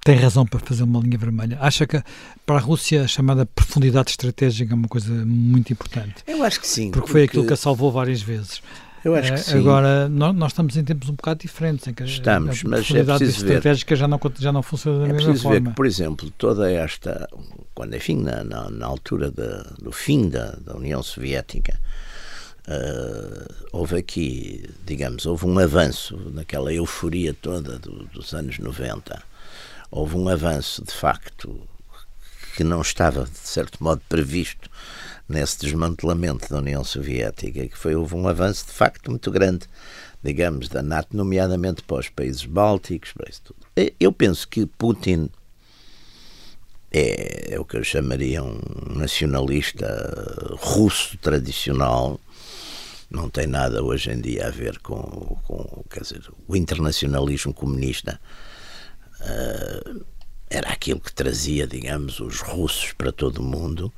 tem 0.05 0.15
razão 0.17 0.45
para 0.45 0.59
fazer 0.59 0.83
uma 0.83 0.99
linha 0.99 1.17
vermelha? 1.17 1.57
Acha 1.59 1.87
que 1.87 1.99
para 2.45 2.57
a 2.57 2.59
Rússia 2.59 3.03
a 3.03 3.07
chamada 3.07 3.43
profundidade 3.43 4.11
estratégica 4.11 4.71
é 4.71 4.75
uma 4.75 4.87
coisa 4.87 5.11
muito 5.11 5.73
importante? 5.73 6.17
Eu 6.27 6.43
acho 6.43 6.61
que 6.61 6.67
sim. 6.67 6.91
Porque, 6.91 6.99
porque... 6.99 7.11
foi 7.11 7.23
aquilo 7.23 7.47
que 7.47 7.53
a 7.53 7.57
salvou 7.57 7.91
várias 7.91 8.21
vezes. 8.21 8.61
Eu 9.03 9.15
acho 9.15 9.33
que 9.33 9.39
sim. 9.39 9.57
Agora, 9.57 10.07
nós, 10.07 10.35
nós, 10.35 10.51
estamos 10.51 10.77
em 10.77 10.83
tempos 10.83 11.09
um 11.09 11.13
bocado 11.13 11.39
diferentes, 11.39 11.87
em 11.87 11.93
que 11.93 12.03
estamos, 12.03 12.63
a, 12.63 12.67
a 12.67 12.69
mas 12.69 12.91
é 12.91 13.03
preciso 13.03 13.45
estratégica 13.45 13.95
ver. 13.95 13.99
já 13.99 14.07
não, 14.07 14.19
já 14.37 14.51
não 14.51 14.61
funciona 14.61 14.99
da 14.99 15.05
é 15.07 15.13
mesma 15.13 15.35
forma. 15.35 15.59
ver 15.59 15.69
que, 15.69 15.75
por 15.75 15.85
exemplo, 15.87 16.31
toda 16.37 16.71
esta, 16.71 17.27
quando, 17.73 17.95
enfim, 17.95 18.21
na, 18.21 18.43
na, 18.43 18.69
na 18.69 18.85
altura 18.85 19.31
de, 19.31 19.83
do 19.83 19.91
fim 19.91 20.29
da, 20.29 20.51
da 20.63 20.75
União 20.75 21.01
Soviética, 21.01 21.79
Uh, 22.67 23.67
houve 23.71 23.95
aqui, 23.95 24.67
digamos, 24.87 25.27
houve 25.27 25.45
um 25.45 25.59
avanço 25.59 26.19
naquela 26.33 26.73
euforia 26.73 27.31
toda 27.31 27.77
do, 27.77 28.05
dos 28.05 28.33
anos 28.33 28.57
90. 28.57 29.21
Houve 29.91 30.17
um 30.17 30.27
avanço, 30.27 30.83
de 30.83 30.91
facto, 30.91 31.61
que 32.55 32.63
não 32.63 32.81
estava, 32.81 33.25
de 33.25 33.37
certo 33.37 33.83
modo, 33.83 34.01
previsto 34.07 34.69
nesse 35.27 35.59
desmantelamento 35.59 36.49
da 36.49 36.57
União 36.57 36.83
Soviética, 36.83 37.67
que 37.67 37.77
foi, 37.77 37.95
houve 37.95 38.15
um 38.15 38.27
avanço 38.27 38.67
de 38.67 38.71
facto 38.71 39.09
muito 39.09 39.31
grande, 39.31 39.67
digamos, 40.23 40.69
da 40.69 40.81
NATO, 40.81 41.15
nomeadamente 41.15 41.83
para 41.83 41.97
os 41.97 42.09
países 42.09 42.45
bálticos, 42.45 43.11
para 43.13 43.29
isso 43.29 43.41
tudo. 43.43 43.59
Eu 43.99 44.11
penso 44.11 44.47
que 44.47 44.65
Putin 44.65 45.29
é, 46.91 47.55
é 47.55 47.59
o 47.59 47.65
que 47.65 47.75
eu 47.75 47.83
chamaria 47.83 48.41
um 48.41 48.59
nacionalista 48.95 49.85
russo 50.57 51.17
tradicional, 51.17 52.19
não 53.09 53.29
tem 53.29 53.47
nada 53.47 53.83
hoje 53.83 54.11
em 54.11 54.21
dia 54.21 54.47
a 54.47 54.49
ver 54.49 54.79
com, 54.79 55.37
com 55.43 55.83
quer 55.89 56.01
dizer, 56.01 56.23
o 56.47 56.55
internacionalismo 56.55 57.53
comunista. 57.53 58.19
Uh, 59.25 60.05
era 60.49 60.69
aquilo 60.69 60.99
que 60.99 61.11
trazia, 61.11 61.65
digamos, 61.65 62.19
os 62.19 62.39
russos 62.39 62.93
para 62.93 63.11
todo 63.11 63.39
o 63.39 63.43
mundo 63.43 63.91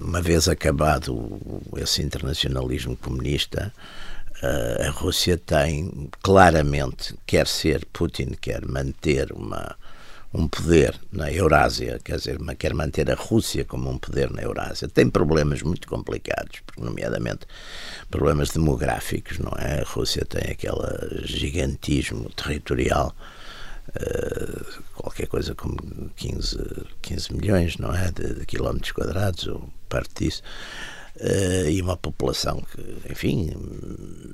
uma 0.00 0.22
vez 0.22 0.48
acabado 0.48 1.38
esse 1.76 2.02
internacionalismo 2.02 2.96
comunista, 2.96 3.72
eh, 4.42 4.86
a 4.86 4.90
Rússia 4.90 5.36
tem 5.36 6.08
claramente, 6.22 7.14
quer 7.26 7.46
ser 7.46 7.84
Putin, 7.92 8.36
quer 8.40 8.66
manter 8.66 9.32
uma, 9.32 9.76
um 10.32 10.48
poder 10.48 10.98
na 11.12 11.30
Eurásia, 11.30 12.00
quer 12.02 12.16
dizer, 12.16 12.38
quer 12.58 12.72
manter 12.72 13.10
a 13.10 13.14
Rússia 13.14 13.64
como 13.66 13.90
um 13.90 13.98
poder 13.98 14.30
na 14.30 14.42
Eurásia, 14.42 14.88
tem 14.88 15.10
problemas 15.10 15.60
muito 15.62 15.86
complicados, 15.88 16.62
nomeadamente 16.78 17.46
problemas 18.10 18.50
demográficos, 18.50 19.38
não 19.38 19.52
é? 19.58 19.82
A 19.82 19.84
Rússia 19.84 20.24
tem 20.24 20.52
aquele 20.52 21.26
gigantismo 21.26 22.30
territorial 22.30 23.14
Uh, 23.88 24.82
qualquer 24.94 25.26
coisa 25.26 25.54
como 25.54 25.76
15, 26.16 26.58
15 27.02 27.34
milhões, 27.34 27.76
não 27.76 27.94
é? 27.94 28.10
De, 28.10 28.34
de 28.34 28.46
quilómetros 28.46 28.92
quadrados, 28.92 29.46
ou 29.46 29.68
parte 29.88 30.24
disso. 30.24 30.42
Uh, 31.16 31.68
e 31.68 31.80
uma 31.80 31.96
população 31.96 32.60
que, 32.60 33.12
enfim, 33.12 33.52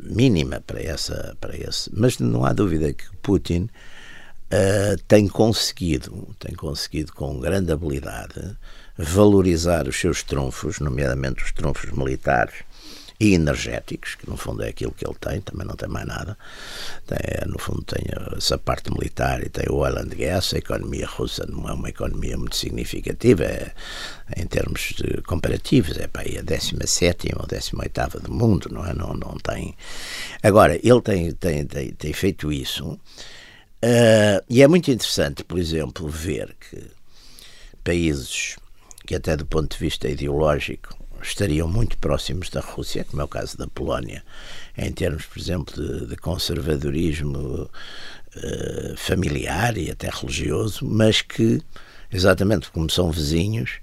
mínima 0.03 0.61
para 0.61 0.83
essa, 0.83 1.37
para 1.41 1.57
esse. 1.57 1.91
Mas 1.93 2.19
não 2.19 2.45
há 2.45 2.53
dúvida 2.53 2.93
que 2.93 3.05
Putin 3.23 3.69
uh, 4.51 5.03
tem 5.07 5.29
conseguido, 5.29 6.35
tem 6.39 6.55
conseguido 6.55 7.13
com 7.13 7.39
grande 7.39 7.73
habilidade 7.73 8.57
valorizar 8.97 9.89
os 9.89 9.99
seus 9.99 10.23
trunfos, 10.23 10.79
nomeadamente 10.79 11.43
os 11.43 11.53
trunfos 11.53 11.91
militares, 11.91 12.55
e 13.21 13.35
energéticos, 13.35 14.15
que 14.15 14.29
no 14.29 14.37
fundo 14.37 14.63
é 14.63 14.69
aquilo 14.69 14.93
que 14.93 15.07
ele 15.07 15.15
tem, 15.21 15.41
também 15.43 15.67
não 15.67 15.77
tem 15.77 15.89
mais 15.89 16.07
nada. 16.07 16.37
Tem, 17.07 17.19
no 17.47 17.59
fundo 17.59 17.83
tem 17.83 18.03
essa 18.37 18.57
parte 18.57 18.91
militar 18.91 19.43
e 19.45 19.51
tem 19.51 19.67
o 19.69 19.77
oil 19.77 19.99
and 19.99 20.09
gas, 20.17 20.55
a 20.55 20.59
economia 20.59 21.07
russa 21.07 21.47
não 21.47 21.69
é 21.69 21.73
uma 21.73 21.91
economia 21.91 22.37
muito 22.37 22.57
significativa 22.57 23.45
é, 23.45 23.73
em 24.37 24.47
termos 24.47 24.95
comparativos, 25.27 25.99
é 25.99 26.07
para 26.07 26.23
aí 26.23 26.39
a 26.39 26.43
17 26.43 27.29
ou 27.37 27.47
18 27.47 28.21
do 28.21 28.33
mundo, 28.33 28.69
não 28.73 28.87
é? 28.87 28.95
Não, 28.95 29.13
não 29.13 29.37
tem. 29.37 29.77
Agora, 30.43 30.75
ele 30.75 31.01
tem, 31.03 31.31
tem, 31.33 31.67
tem, 31.67 31.91
tem 31.93 32.13
feito 32.13 32.51
isso 32.51 32.99
Uh, 33.83 34.45
e 34.47 34.63
é 34.63 34.69
muito 34.69 34.91
interessante, 34.91 35.43
por 35.43 35.59
exemplo, 35.59 36.07
ver 36.07 36.55
que 36.61 36.83
países 37.83 38.57
que, 39.07 39.15
até 39.15 39.35
do 39.35 39.47
ponto 39.47 39.73
de 39.73 39.79
vista 39.79 40.07
ideológico, 40.07 40.95
estariam 41.23 41.69
muito 41.69 41.99
próximos 41.99 42.51
da 42.51 42.61
Rússia, 42.61 43.05
como 43.05 43.23
é 43.23 43.25
o 43.25 43.29
caso 43.29 43.57
da 43.57 43.67
Polónia, 43.67 44.25
em 44.77 44.93
termos, 44.93 45.25
por 45.27 45.39
exemplo, 45.39 45.75
de, 45.75 46.07
de 46.07 46.17
conservadorismo 46.17 47.71
uh, 48.37 48.97
familiar 48.97 49.77
e 49.77 49.91
até 49.91 50.09
religioso, 50.09 50.85
mas 50.85 51.23
que, 51.23 51.63
exatamente 52.13 52.71
como 52.71 52.91
são 52.91 53.11
vizinhos, 53.11 53.81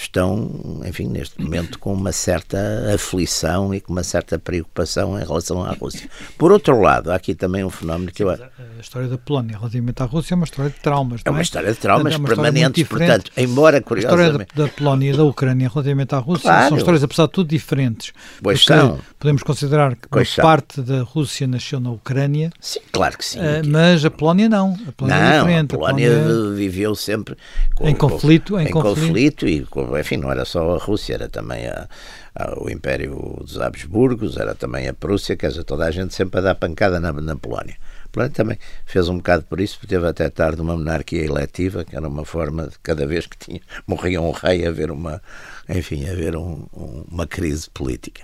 estão, 0.00 0.80
enfim, 0.86 1.08
neste 1.08 1.40
momento 1.40 1.78
com 1.78 1.92
uma 1.92 2.12
certa 2.12 2.58
aflição 2.94 3.74
e 3.74 3.80
com 3.80 3.92
uma 3.92 4.04
certa 4.04 4.38
preocupação 4.38 5.18
em 5.18 5.24
relação 5.24 5.62
à 5.64 5.72
Rússia. 5.72 6.08
Por 6.36 6.52
outro 6.52 6.80
lado, 6.80 7.10
há 7.10 7.14
aqui 7.14 7.34
também 7.34 7.64
um 7.64 7.70
fenómeno 7.70 8.12
que 8.12 8.22
eu... 8.22 8.30
A 8.30 8.38
história 8.80 9.08
da 9.08 9.18
Polónia 9.18 9.56
relativamente 9.58 10.02
à 10.02 10.06
Rússia 10.06 10.34
é 10.34 10.36
uma 10.36 10.44
história 10.44 10.70
de 10.70 10.78
traumas, 10.78 11.20
É 11.24 11.30
uma 11.30 11.40
é? 11.40 11.42
história 11.42 11.72
de 11.72 11.78
traumas 11.78 12.14
é 12.14 12.18
permanentes, 12.18 12.86
portanto, 12.86 13.30
embora 13.36 13.80
curiosamente... 13.80 14.24
A 14.24 14.42
história 14.42 14.48
da, 14.54 14.68
Polónia 14.68 15.12
e 15.12 15.16
da 15.16 15.24
Ucrânia 15.24 15.68
relativamente 15.68 16.14
à 16.14 16.18
Rússia 16.18 16.50
claro. 16.50 16.68
são 16.68 16.78
histórias, 16.78 17.02
apesar 17.02 17.26
de 17.26 17.32
tudo, 17.32 17.48
diferentes. 17.48 18.12
Pois 18.42 18.64
são. 18.64 19.00
Podemos 19.18 19.42
considerar 19.42 19.96
que 19.96 20.08
parte 20.40 20.80
da 20.80 21.02
Rússia 21.02 21.46
nasceu 21.46 21.80
na 21.80 21.90
Ucrânia. 21.90 22.50
Sim, 22.60 22.80
claro 22.92 23.18
que 23.18 23.24
sim. 23.24 23.40
Uh, 23.40 23.66
mas 23.66 24.04
a 24.04 24.10
Polónia 24.10 24.48
não. 24.48 24.76
A 24.86 24.92
Polónia 24.92 25.18
não, 25.18 25.26
é 25.26 25.38
diferente. 25.38 25.74
a 25.74 25.78
Polónia, 25.78 26.12
a 26.12 26.22
Polónia 26.22 26.54
viveu 26.54 26.94
sempre... 26.94 27.36
Com, 27.74 27.88
em 27.88 27.94
conflito. 27.94 28.52
Com, 28.52 28.60
em, 28.60 28.68
em 28.68 28.70
conflito. 28.70 29.06
conflito 29.06 29.48
e, 29.48 29.62
enfim, 29.96 30.16
não 30.16 30.30
era 30.30 30.44
só 30.44 30.74
a 30.74 30.78
Rússia, 30.78 31.14
era 31.14 31.28
também 31.28 31.66
a, 31.66 31.88
a, 32.34 32.60
o 32.60 32.68
Império 32.68 33.38
dos 33.40 33.60
Habsburgos, 33.60 34.36
era 34.36 34.54
também 34.54 34.88
a 34.88 34.94
Prússia, 34.94 35.36
quer 35.36 35.48
dizer, 35.48 35.64
toda 35.64 35.86
a 35.86 35.90
gente 35.90 36.12
sempre 36.14 36.38
a 36.40 36.42
dar 36.42 36.54
pancada 36.56 36.98
na, 36.98 37.12
na 37.12 37.36
Polónia. 37.36 37.76
A 38.04 38.08
Polónia 38.08 38.34
também 38.34 38.58
fez 38.84 39.08
um 39.08 39.18
bocado 39.18 39.44
por 39.44 39.60
isso, 39.60 39.78
porque 39.78 39.94
teve 39.94 40.06
até 40.06 40.28
tarde 40.28 40.60
uma 40.60 40.76
monarquia 40.76 41.24
eletiva, 41.24 41.84
que 41.84 41.94
era 41.94 42.08
uma 42.08 42.24
forma 42.24 42.66
de 42.66 42.78
cada 42.80 43.06
vez 43.06 43.26
que 43.26 43.38
tinha, 43.38 43.60
morria 43.86 44.20
um 44.20 44.32
rei, 44.32 44.66
haver 44.66 44.90
uma, 44.90 45.22
enfim, 45.68 46.08
haver 46.08 46.36
um, 46.36 46.66
um, 46.74 47.04
uma 47.10 47.26
crise 47.26 47.70
política. 47.70 48.22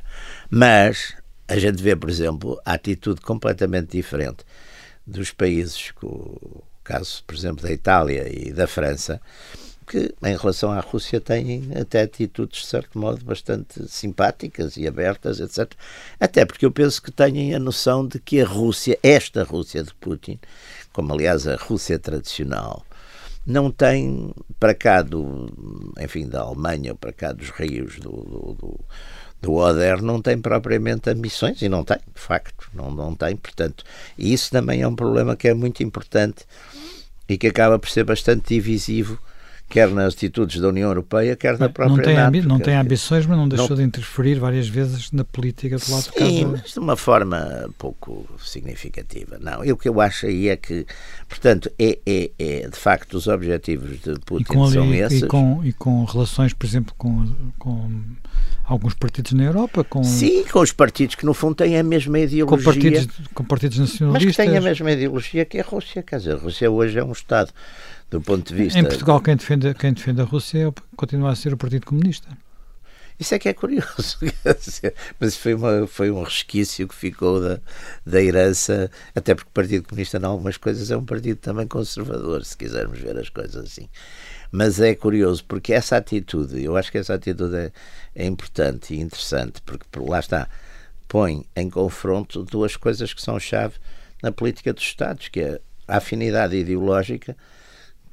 Mas 0.51 1.15
a 1.47 1.59
gente 1.59 1.83
vê, 1.83 1.95
por 1.95 2.11
exemplo, 2.11 2.61
a 2.65 2.73
atitude 2.73 3.21
completamente 3.21 3.91
diferente 3.91 4.45
dos 5.07 5.31
países, 5.31 5.93
o 6.03 6.63
caso, 6.83 7.23
por 7.27 7.35
exemplo, 7.35 7.63
da 7.63 7.73
Itália 7.73 8.29
e 8.29 8.53
da 8.53 8.67
França, 8.67 9.21
que, 9.85 10.15
em 10.23 10.37
relação 10.37 10.71
à 10.73 10.81
Rússia, 10.81 11.21
têm 11.21 11.69
até 11.81 12.03
atitudes, 12.03 12.63
de 12.63 12.67
certo 12.67 12.99
modo, 12.99 13.25
bastante 13.25 13.89
simpáticas 13.89 14.77
e 14.77 14.87
abertas, 14.87 15.41
etc. 15.41 15.73
Até 16.19 16.45
porque 16.45 16.67
eu 16.67 16.73
penso 16.73 17.03
que 17.03 17.11
têm 17.11 17.55
a 17.55 17.59
noção 17.59 18.07
de 18.07 18.19
que 18.19 18.41
a 18.41 18.47
Rússia, 18.47 18.99
esta 19.03 19.45
Rússia 19.45 19.83
de 19.83 19.95
Putin, 19.95 20.39
como 20.93 21.13
aliás 21.13 21.47
a 21.47 21.57
Rússia 21.57 21.99
tradicional, 21.99 22.85
não 23.47 23.71
tem 23.71 24.33
para 24.59 24.75
cá 24.75 25.03
do, 25.03 25.93
enfim, 26.01 26.27
da 26.27 26.41
Alemanha 26.41 26.93
ou 26.93 26.97
para 26.97 27.13
cá 27.13 27.33
dos 27.33 27.51
rios 27.51 27.99
do, 27.99 28.11
do, 28.11 28.55
do, 28.55 28.81
do 29.43 29.53
Oder, 29.53 30.01
não 30.01 30.23
tem 30.23 30.41
propriamente 30.41 31.11
ambições 31.11 31.61
e 31.61 31.69
não 31.69 31.85
tem, 31.85 31.99
de 31.99 32.21
facto, 32.21 32.71
não, 32.73 32.91
não 32.91 33.15
tem, 33.15 33.37
portanto, 33.37 33.85
e 34.17 34.33
isso 34.33 34.51
também 34.51 34.81
é 34.81 34.89
um 34.89 34.97
problema 34.97 35.37
que 35.37 35.49
é 35.49 35.55
muito 35.55 35.83
importante 35.83 36.47
e 37.29 37.37
que 37.37 37.49
acaba 37.49 37.79
por 37.79 37.91
ser 37.91 38.05
bastante 38.05 38.49
divisivo 38.49 39.19
quer 39.75 39.91
nas 39.91 40.15
atitudes 40.15 40.61
da 40.61 40.69
União 40.69 40.89
Europeia, 40.89 41.35
quer 41.35 41.59
na 41.59 41.69
própria 41.69 41.97
não 41.97 42.05
tem 42.05 42.15
NATO. 42.15 42.49
Não 42.49 42.61
tem 42.61 42.77
ambições, 42.77 43.27
mas 43.27 43.37
não 43.37 43.49
deixou 43.49 43.71
não... 43.71 43.77
de 43.77 43.83
interferir 43.83 44.37
várias 44.37 44.69
vezes 44.69 45.11
na 45.11 45.25
política 45.25 45.77
do 45.77 45.91
lado 45.91 46.05
Sim, 46.05 46.11
de 46.11 46.17
casa. 46.17 46.31
Sim, 46.31 46.45
mas 46.45 46.73
de 46.75 46.79
uma 46.79 46.97
forma 46.97 47.69
pouco 47.77 48.25
significativa. 48.39 49.37
Não, 49.41 49.65
e 49.65 49.73
o 49.73 49.77
que 49.77 49.89
eu 49.89 50.01
acho 50.01 50.27
aí 50.27 50.49
é 50.49 50.57
que, 50.57 50.87
portanto, 51.29 51.69
é, 51.77 51.99
é, 52.07 52.31
é 52.39 52.69
de 52.69 52.77
facto 52.77 53.15
os 53.15 53.27
objetivos 53.27 54.01
de 54.01 54.15
Putin 54.21 54.57
ali, 54.61 54.73
são 54.73 54.95
esses. 54.95 55.23
E 55.23 55.27
com, 55.27 55.61
e 55.65 55.73
com 55.73 56.05
relações, 56.05 56.53
por 56.53 56.67
exemplo, 56.67 56.95
com, 56.97 57.27
com 57.59 57.91
alguns 58.63 58.95
partidos 58.95 59.33
na 59.33 59.43
Europa. 59.43 59.83
Com, 59.83 60.05
Sim, 60.05 60.45
com 60.45 60.61
os 60.61 60.71
partidos 60.71 61.17
que 61.17 61.27
no 61.27 61.35
fundo 61.35 61.57
têm 61.57 61.77
a 61.77 61.83
mesma 61.83 62.21
ideologia. 62.21 62.59
Com 62.59 62.63
partidos, 62.63 63.09
com 63.35 63.45
partidos 63.45 63.79
nacionalistas. 63.79 64.25
Mas 64.25 64.37
que 64.37 64.51
têm 64.51 64.57
a 64.57 64.61
mesma 64.61 64.93
ideologia 64.93 65.45
que 65.45 65.59
a 65.59 65.65
Rússia. 65.65 66.01
Quer 66.01 66.19
dizer, 66.19 66.35
a 66.35 66.39
Rússia 66.39 66.71
hoje 66.71 66.97
é 66.97 67.05
um 67.05 67.11
Estado 67.11 67.51
do 68.15 68.21
ponto 68.21 68.49
de 68.49 68.55
vista. 68.55 68.79
Em 68.79 68.85
Portugal, 68.85 69.21
quem 69.21 69.37
defende, 69.37 69.75
quem 69.75 69.93
defende 69.93 70.21
a 70.21 70.25
Rússia 70.25 70.73
continua 70.97 71.33
a 71.33 71.37
ser 71.37 71.53
o 71.53 71.57
Partido 71.57 71.85
Comunista. 71.85 72.29
Isso 73.19 73.35
é 73.35 73.39
que 73.39 73.49
é 73.49 73.53
curioso. 73.53 74.19
Mas 75.19 75.37
foi, 75.37 75.55
uma, 75.55 75.87
foi 75.87 76.11
um 76.11 76.23
resquício 76.23 76.87
que 76.87 76.95
ficou 76.95 77.41
da, 77.41 77.61
da 78.07 78.23
herança, 78.23 78.91
até 79.15 79.35
porque 79.35 79.49
o 79.49 79.53
Partido 79.53 79.89
Comunista, 79.89 80.19
em 80.19 80.25
algumas 80.25 80.57
coisas, 80.57 80.91
é 80.91 80.97
um 80.97 81.05
partido 81.05 81.39
também 81.39 81.67
conservador, 81.67 82.45
se 82.45 82.57
quisermos 82.57 82.99
ver 83.01 83.17
as 83.19 83.29
coisas 83.29 83.65
assim. 83.65 83.89
Mas 84.51 84.81
é 84.81 84.95
curioso, 84.95 85.45
porque 85.45 85.73
essa 85.73 85.97
atitude, 85.97 86.63
eu 86.63 86.77
acho 86.77 86.93
que 86.93 86.99
essa 86.99 87.15
atitude 87.15 87.57
é, 87.57 87.73
é 88.15 88.27
importante 88.27 88.95
e 88.95 89.01
interessante, 89.01 89.61
porque 89.63 89.87
lá 89.99 90.21
está, 90.21 90.49
põe 91.09 91.45
em 91.57 91.69
confronto 91.69 92.45
duas 92.45 92.77
coisas 92.77 93.13
que 93.13 93.23
são 93.23 93.39
chave 93.41 93.75
na 94.23 94.31
política 94.31 94.73
dos 94.73 94.85
Estados, 94.85 95.29
que 95.29 95.41
é 95.41 95.61
a 95.87 95.97
afinidade 95.97 96.57
ideológica 96.57 97.37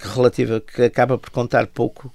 que, 0.02 0.08
relativa, 0.08 0.60
que 0.60 0.82
acaba 0.84 1.18
por 1.18 1.30
contar 1.30 1.68
pouco 1.68 2.14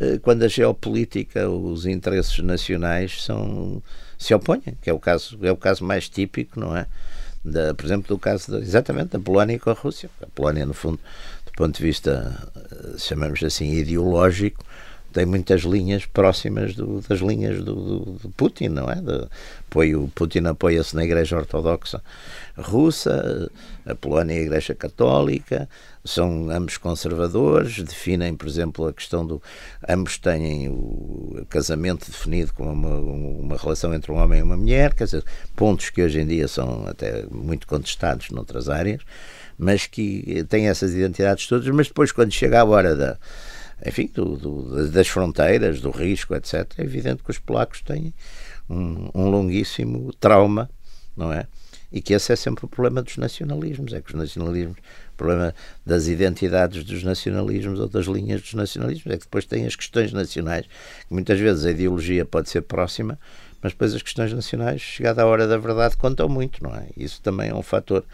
eh, 0.00 0.18
quando 0.22 0.42
a 0.42 0.48
geopolítica, 0.48 1.48
os 1.48 1.84
interesses 1.84 2.38
nacionais 2.38 3.22
são, 3.22 3.82
se 4.18 4.34
opõem, 4.34 4.62
que 4.80 4.88
é 4.88 4.92
o 4.92 4.98
caso, 4.98 5.38
é 5.42 5.52
o 5.52 5.56
caso 5.56 5.84
mais 5.84 6.08
típico, 6.08 6.58
não 6.58 6.74
é? 6.76 6.86
Da, 7.44 7.74
por 7.74 7.84
exemplo, 7.84 8.08
do 8.08 8.18
caso 8.18 8.52
de, 8.52 8.62
exatamente 8.62 9.10
da 9.10 9.20
Polónia 9.20 9.58
com 9.58 9.70
a 9.70 9.74
Rússia. 9.74 10.10
A 10.22 10.26
Polónia, 10.26 10.64
no 10.64 10.74
fundo, 10.74 10.98
do 11.46 11.52
ponto 11.52 11.76
de 11.76 11.82
vista, 11.82 12.50
eh, 12.56 12.98
chamamos 12.98 13.42
assim, 13.42 13.72
ideológico, 13.74 14.64
tem 15.12 15.26
muitas 15.26 15.62
linhas 15.62 16.06
próximas 16.06 16.74
do, 16.74 17.00
das 17.00 17.20
linhas 17.20 17.62
do, 17.62 17.74
do, 17.74 17.98
do, 18.12 18.30
Putin, 18.30 18.68
não 18.68 18.90
é? 18.90 18.96
De, 18.96 19.26
apoio, 19.68 20.10
Putin 20.14 20.46
apoia-se 20.46 20.94
na 20.94 21.04
Igreja 21.04 21.36
Ortodoxa 21.36 22.02
Russa, 22.56 23.50
a 23.86 23.94
Polónia 23.94 24.34
é 24.34 24.38
a 24.38 24.42
Igreja 24.42 24.74
Católica, 24.74 25.68
são 26.04 26.50
ambos 26.50 26.76
conservadores, 26.76 27.82
definem, 27.82 28.34
por 28.34 28.46
exemplo, 28.46 28.86
a 28.86 28.92
questão 28.92 29.26
do. 29.26 29.42
Ambos 29.88 30.18
têm 30.18 30.68
o 30.68 31.44
casamento 31.48 32.10
definido 32.10 32.52
como 32.54 32.70
uma, 32.70 32.98
uma 32.98 33.56
relação 33.56 33.94
entre 33.94 34.12
um 34.12 34.16
homem 34.16 34.40
e 34.40 34.42
uma 34.42 34.56
mulher, 34.56 34.94
quer 34.94 35.04
dizer, 35.04 35.24
pontos 35.56 35.90
que 35.90 36.02
hoje 36.02 36.20
em 36.20 36.26
dia 36.26 36.48
são 36.48 36.86
até 36.86 37.24
muito 37.30 37.66
contestados 37.66 38.30
noutras 38.30 38.68
áreas, 38.68 39.02
mas 39.58 39.86
que 39.86 40.44
têm 40.48 40.68
essas 40.68 40.92
identidades 40.92 41.46
todas, 41.46 41.66
mas 41.68 41.88
depois, 41.88 42.12
quando 42.12 42.32
chega 42.32 42.60
a 42.60 42.64
hora 42.64 42.96
da 42.96 43.18
enfim, 43.84 44.10
do, 44.12 44.36
do, 44.36 44.90
das 44.90 45.08
fronteiras, 45.08 45.80
do 45.80 45.90
risco, 45.90 46.34
etc., 46.34 46.66
é 46.78 46.82
evidente 46.82 47.22
que 47.22 47.30
os 47.30 47.38
polacos 47.38 47.80
têm 47.82 48.12
um, 48.68 49.10
um, 49.14 49.30
longuíssimo 49.30 50.12
trauma, 50.14 50.70
não 51.16 51.32
é? 51.32 51.46
E 51.92 52.00
que 52.00 52.14
esse 52.14 52.32
é 52.32 52.36
sempre 52.36 52.64
o 52.64 52.68
problema 52.68 53.02
dos 53.02 53.16
nacionalismos, 53.16 53.92
é 53.92 54.00
que 54.00 54.10
os 54.10 54.14
nacionalismos, 54.14 54.78
o 54.78 55.16
problema 55.16 55.52
das 55.84 56.06
identidades 56.06 56.84
dos 56.84 57.02
nacionalismos 57.02 57.80
ou 57.80 57.88
das 57.88 58.06
linhas 58.06 58.40
dos 58.40 58.54
nacionalismos, 58.54 59.12
é 59.12 59.16
que 59.16 59.24
depois 59.24 59.44
tem 59.44 59.66
as 59.66 59.74
questões 59.74 60.12
nacionais, 60.12 60.66
que 60.66 61.12
muitas 61.12 61.38
vezes 61.40 61.64
a 61.64 61.70
ideologia 61.70 62.24
pode 62.24 62.48
ser 62.48 62.62
próxima, 62.62 63.18
mas 63.60 63.72
depois 63.72 63.92
as 63.92 64.02
questões 64.02 64.32
nacionais, 64.32 64.80
chegada 64.80 65.22
a 65.22 65.26
hora 65.26 65.48
da 65.48 65.58
verdade, 65.58 65.96
contam 65.96 66.28
muito, 66.28 66.62
não 66.62 66.74
é? 66.74 66.86
Isso 66.96 67.20
também 67.22 67.50
é 67.50 67.54
um 67.54 67.62
fator 67.62 68.04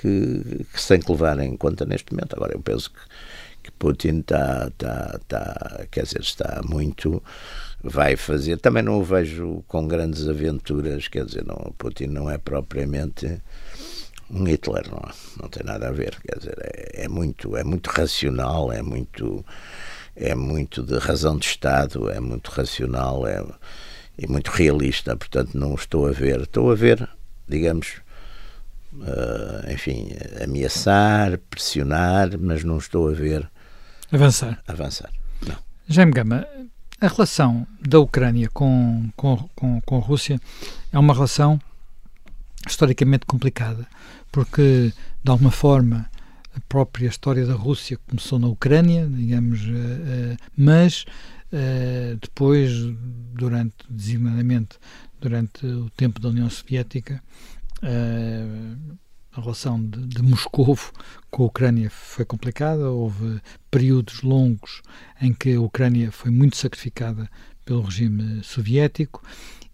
que, 0.00 0.66
que 0.72 0.80
se 0.80 0.88
tem 0.88 1.00
que 1.00 1.10
levar 1.10 1.38
em 1.40 1.56
conta 1.56 1.84
neste 1.84 2.12
momento. 2.12 2.34
Agora, 2.34 2.52
eu 2.52 2.60
penso 2.60 2.90
que 2.90 3.00
que 3.68 3.72
Putin 3.78 4.20
está, 4.20 4.68
está, 4.68 5.18
está, 5.20 5.86
quer 5.90 6.04
dizer, 6.04 6.20
está 6.20 6.62
muito 6.64 7.22
vai 7.82 8.16
fazer. 8.16 8.58
Também 8.58 8.82
não 8.82 8.98
o 8.98 9.04
vejo 9.04 9.62
com 9.68 9.86
grandes 9.86 10.26
aventuras, 10.26 11.06
quer 11.06 11.24
dizer, 11.24 11.44
não, 11.44 11.72
Putin 11.76 12.06
não 12.06 12.30
é 12.30 12.38
propriamente 12.38 13.40
um 14.30 14.44
Hitler, 14.44 14.88
não, 14.90 15.02
não 15.40 15.48
tem 15.48 15.64
nada 15.64 15.88
a 15.88 15.92
ver, 15.92 16.16
quer 16.20 16.38
dizer, 16.38 16.56
é, 16.60 17.04
é 17.04 17.08
muito, 17.08 17.56
é 17.56 17.64
muito 17.64 17.88
racional, 17.88 18.72
é 18.72 18.82
muito 18.82 19.44
é 20.16 20.34
muito 20.34 20.82
de 20.82 20.98
razão 20.98 21.38
de 21.38 21.46
Estado, 21.46 22.10
é 22.10 22.18
muito 22.18 22.50
racional, 22.50 23.26
é, 23.26 23.44
é 24.18 24.26
muito 24.26 24.48
realista, 24.48 25.16
portanto 25.16 25.56
não 25.56 25.74
estou 25.74 26.08
a 26.08 26.10
ver, 26.10 26.40
estou 26.40 26.72
a 26.72 26.74
ver, 26.74 27.08
digamos, 27.46 28.02
uh, 28.94 29.72
enfim, 29.72 30.10
ameaçar, 30.42 31.38
pressionar, 31.48 32.30
mas 32.38 32.64
não 32.64 32.78
estou 32.78 33.08
a 33.08 33.12
ver 33.12 33.48
Avançar. 34.10 34.62
Avançar. 34.66 35.10
Não. 35.46 35.56
Jaime 35.86 36.12
Gama, 36.12 36.46
a 37.00 37.06
relação 37.06 37.66
da 37.80 38.00
Ucrânia 38.00 38.48
com, 38.48 39.10
com, 39.16 39.36
com, 39.54 39.80
com 39.82 39.96
a 39.96 40.00
Rússia 40.00 40.40
é 40.92 40.98
uma 40.98 41.14
relação 41.14 41.60
historicamente 42.66 43.26
complicada, 43.26 43.86
porque, 44.32 44.92
de 45.22 45.30
alguma 45.30 45.50
forma, 45.50 46.08
a 46.54 46.60
própria 46.68 47.06
história 47.06 47.46
da 47.46 47.54
Rússia 47.54 47.98
começou 48.08 48.38
na 48.38 48.48
Ucrânia, 48.48 49.06
digamos, 49.06 49.60
uh, 49.62 49.70
uh, 49.70 50.36
mas 50.56 51.04
uh, 51.52 52.16
depois, 52.20 52.72
durante, 53.34 53.76
designadamente, 53.88 54.78
durante 55.20 55.66
o 55.66 55.90
tempo 55.90 56.20
da 56.20 56.30
União 56.30 56.48
Soviética, 56.50 57.22
a 59.38 59.40
relação 59.40 59.80
de, 59.80 60.04
de 60.06 60.22
Moscovo 60.22 60.92
com 61.30 61.44
a 61.44 61.46
Ucrânia 61.46 61.88
foi 61.90 62.24
complicada. 62.24 62.90
Houve 62.90 63.40
períodos 63.70 64.22
longos 64.22 64.82
em 65.20 65.32
que 65.32 65.54
a 65.54 65.60
Ucrânia 65.60 66.10
foi 66.10 66.30
muito 66.30 66.56
sacrificada 66.56 67.30
pelo 67.64 67.82
regime 67.82 68.42
soviético, 68.42 69.22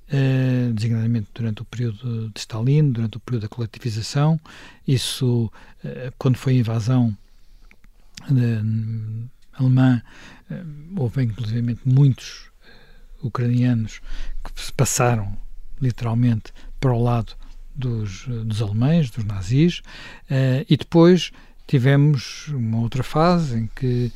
eh, 0.08 0.70
designadamente 0.74 1.28
durante 1.34 1.62
o 1.62 1.64
período 1.64 2.28
de 2.28 2.40
Stalin, 2.40 2.90
durante 2.90 3.16
o 3.16 3.20
período 3.20 3.42
da 3.42 3.48
coletivização. 3.48 4.38
Isso, 4.86 5.50
eh, 5.82 6.12
quando 6.18 6.36
foi 6.36 6.54
a 6.54 6.58
invasão 6.58 7.16
eh, 8.30 8.62
alemã, 9.54 10.02
eh, 10.50 10.62
houve 10.96 11.22
inclusive 11.22 11.78
muitos 11.86 12.50
eh, 12.66 12.70
ucranianos 13.22 14.00
que 14.44 14.62
se 14.62 14.72
passaram 14.72 15.34
literalmente 15.80 16.52
para 16.78 16.92
o 16.92 17.02
lado 17.02 17.34
dos, 17.74 18.26
dos 18.26 18.62
alemães, 18.62 19.10
dos 19.10 19.24
nazis, 19.24 19.78
uh, 20.30 20.64
e 20.68 20.76
depois 20.76 21.32
tivemos 21.66 22.48
uma 22.48 22.80
outra 22.80 23.02
fase 23.02 23.58
em 23.58 23.70
que 23.74 24.12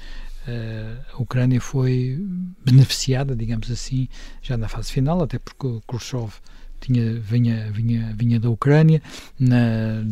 uh, 0.46 1.14
a 1.14 1.22
Ucrânia 1.22 1.60
foi 1.60 2.18
beneficiada, 2.64 3.34
digamos 3.34 3.70
assim, 3.70 4.08
já 4.42 4.56
na 4.56 4.68
fase 4.68 4.92
final, 4.92 5.22
até 5.22 5.38
porque 5.38 5.80
Khrushchev 5.86 6.32
tinha, 6.80 7.18
vinha, 7.20 7.70
vinha, 7.72 8.14
vinha 8.16 8.38
da 8.38 8.50
Ucrânia, 8.50 9.02
na 9.38 10.04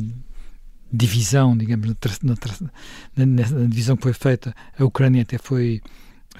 divisão, 0.92 1.56
digamos, 1.56 1.94
na, 2.22 2.34
na, 3.16 3.26
na, 3.26 3.66
divisão 3.66 3.96
que 3.96 4.02
foi 4.02 4.12
feita, 4.12 4.54
a 4.78 4.84
Ucrânia 4.84 5.22
até 5.22 5.38
foi, 5.38 5.80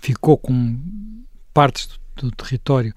ficou 0.01 0.37
com 0.39 0.79
partes 1.53 1.89
do, 2.17 2.31
do 2.31 2.31
território 2.33 2.95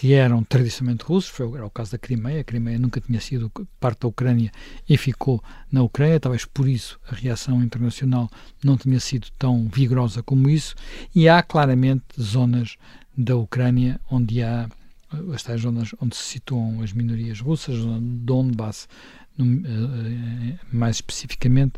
que 0.00 0.14
eram 0.14 0.42
tradicionalmente 0.42 1.04
russos, 1.04 1.30
foi, 1.30 1.46
era 1.54 1.66
o 1.66 1.70
caso 1.70 1.92
da 1.92 1.98
Crimeia, 1.98 2.40
a 2.40 2.44
Crimeia 2.44 2.78
nunca 2.78 3.02
tinha 3.02 3.20
sido 3.20 3.52
parte 3.78 4.00
da 4.00 4.08
Ucrânia 4.08 4.50
e 4.88 4.96
ficou 4.96 5.44
na 5.70 5.82
Ucrânia, 5.82 6.18
talvez 6.18 6.46
por 6.46 6.66
isso 6.66 6.98
a 7.06 7.14
reação 7.14 7.62
internacional 7.62 8.30
não 8.64 8.78
tinha 8.78 8.98
sido 8.98 9.26
tão 9.38 9.68
vigorosa 9.68 10.22
como 10.22 10.48
isso, 10.48 10.74
e 11.14 11.28
há 11.28 11.42
claramente 11.42 12.02
zonas 12.18 12.78
da 13.14 13.36
Ucrânia 13.36 14.00
onde 14.10 14.42
há 14.42 14.70
as 15.34 15.42
tais 15.42 15.60
zonas 15.60 15.94
onde 16.00 16.16
se 16.16 16.22
situam 16.22 16.80
as 16.80 16.94
minorias 16.94 17.38
russas, 17.38 17.76
Donbass, 18.00 18.88
no, 19.36 19.44
uh, 19.44 20.58
mais 20.72 20.96
especificamente, 20.96 21.74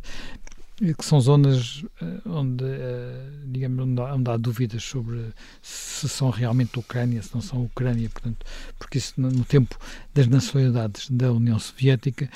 que 0.77 1.05
são 1.05 1.21
zonas 1.21 1.85
eh, 2.01 2.21
onde, 2.27 2.65
eh, 2.65 3.31
digamos, 3.53 3.87
onde 3.87 4.01
há, 4.01 4.15
onde 4.15 4.31
há, 4.31 4.37
dúvidas 4.37 4.83
sobre 4.83 5.33
se 5.61 6.09
são 6.09 6.31
realmente 6.31 6.79
Ucrânia, 6.79 7.23
se 7.23 7.35
não 7.35 7.41
são 7.41 7.65
Ucrânia, 7.65 8.09
portanto, 8.11 8.45
porque 8.79 8.99
isso 8.99 9.15
no 9.21 9.45
tempo 9.45 9.79
das 10.15 10.27
nacionalidades 10.27 11.09
da 11.11 11.33
União 11.33 11.59
Soviética 11.59 12.29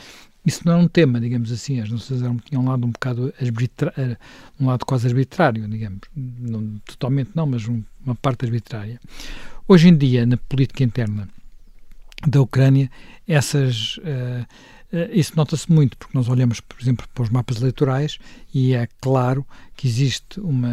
isso 0.47 0.61
não 0.65 0.75
era 0.75 0.83
um 0.83 0.87
tema, 0.87 1.21
digamos 1.21 1.51
assim, 1.51 1.81
as 1.81 1.91
nações 1.91 2.23
eram, 2.23 2.37
tinham 2.37 2.63
um 2.63 2.69
lado 2.69 2.87
um 2.87 2.91
bocado 2.91 3.35
um 4.61 4.67
lado 4.67 4.87
quase 4.87 5.09
arbitrário, 5.09 5.67
digamos, 5.67 6.03
não, 6.15 6.81
totalmente 6.87 7.31
não, 7.35 7.47
mas 7.47 7.67
um, 7.67 7.83
uma 8.05 8.15
parte 8.15 8.45
arbitrária. 8.45 9.01
Hoje 9.67 9.89
em 9.89 9.97
dia, 9.97 10.25
na 10.25 10.37
política 10.37 10.85
interna 10.85 11.29
da 12.25 12.41
Ucrânia, 12.41 12.89
essas 13.27 13.97
uh, 13.99 14.47
isso 15.13 15.33
nota-se 15.37 15.71
muito, 15.71 15.97
porque 15.97 16.17
nós 16.17 16.29
olhamos, 16.29 16.61
por 16.61 16.81
exemplo, 16.81 17.07
para 17.13 17.25
os 17.25 17.31
mapas 17.31 17.59
eleitorais 17.59 18.19
e 18.55 18.75
é 18.75 18.89
claro 19.01 19.47
que 19.77 19.87
existe 19.87 20.41
uma. 20.41 20.71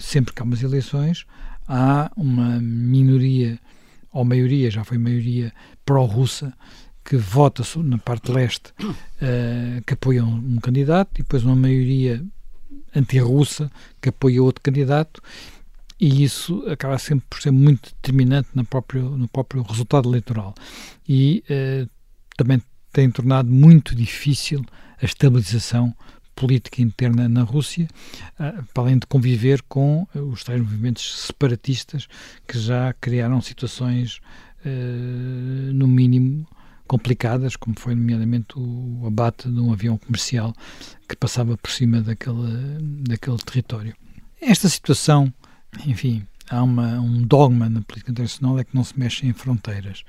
Sempre 0.00 0.34
que 0.34 0.40
há 0.40 0.44
umas 0.44 0.62
eleições, 0.62 1.26
há 1.68 2.10
uma 2.16 2.58
minoria, 2.60 3.58
ou 4.12 4.24
maioria, 4.24 4.70
já 4.70 4.84
foi 4.84 4.98
maioria 4.98 5.52
pró-russa, 5.84 6.52
que 7.04 7.16
vota 7.16 7.62
na 7.82 7.98
parte 7.98 8.30
leste, 8.30 8.72
uh, 8.80 9.82
que 9.86 9.94
apoia 9.94 10.24
um, 10.24 10.36
um, 10.36 10.56
candidato, 10.56 11.10
e 11.14 11.22
depois 11.22 11.44
uma 11.44 11.56
maioria 11.56 12.24
anti-russa 12.94 13.70
que 14.00 14.08
apoia 14.08 14.42
outro 14.42 14.62
candidato, 14.62 15.20
e 15.98 16.24
isso 16.24 16.64
acaba 16.68 16.98
sempre 16.98 17.26
por 17.28 17.40
ser 17.40 17.50
muito 17.50 17.90
determinante 17.90 18.48
no 18.54 18.64
próprio, 18.64 19.10
no 19.10 19.28
próprio 19.28 19.62
resultado 19.62 20.08
eleitoral. 20.08 20.54
E 21.08 21.44
uh, 21.48 21.88
também 22.36 22.60
tem 22.92 23.10
tornado 23.10 23.50
muito 23.50 23.94
difícil 23.94 24.64
a 25.00 25.04
estabilização 25.04 25.94
política 26.34 26.82
interna 26.82 27.28
na 27.28 27.42
Rússia, 27.42 27.88
ah, 28.38 28.62
para 28.72 28.84
além 28.84 28.98
de 28.98 29.06
conviver 29.06 29.62
com 29.62 30.06
os 30.14 30.42
tais 30.44 30.60
movimentos 30.60 31.26
separatistas 31.26 32.08
que 32.46 32.58
já 32.58 32.92
criaram 32.94 33.40
situações, 33.40 34.20
ah, 34.64 34.68
no 35.72 35.86
mínimo, 35.86 36.46
complicadas, 36.86 37.56
como 37.56 37.78
foi 37.78 37.94
nomeadamente 37.94 38.58
o 38.58 39.04
abate 39.06 39.48
de 39.48 39.58
um 39.58 39.72
avião 39.72 39.96
comercial 39.96 40.52
que 41.08 41.16
passava 41.16 41.56
por 41.56 41.70
cima 41.70 42.02
daquele, 42.02 42.78
daquele 43.08 43.38
território. 43.38 43.94
Esta 44.40 44.68
situação, 44.68 45.32
enfim, 45.86 46.26
há 46.50 46.62
uma, 46.62 47.00
um 47.00 47.22
dogma 47.22 47.68
na 47.68 47.80
política 47.82 48.10
internacional 48.10 48.58
é 48.58 48.64
que 48.64 48.74
não 48.74 48.84
se 48.84 48.98
mexe 48.98 49.26
em 49.26 49.32
fronteiras. 49.32 50.04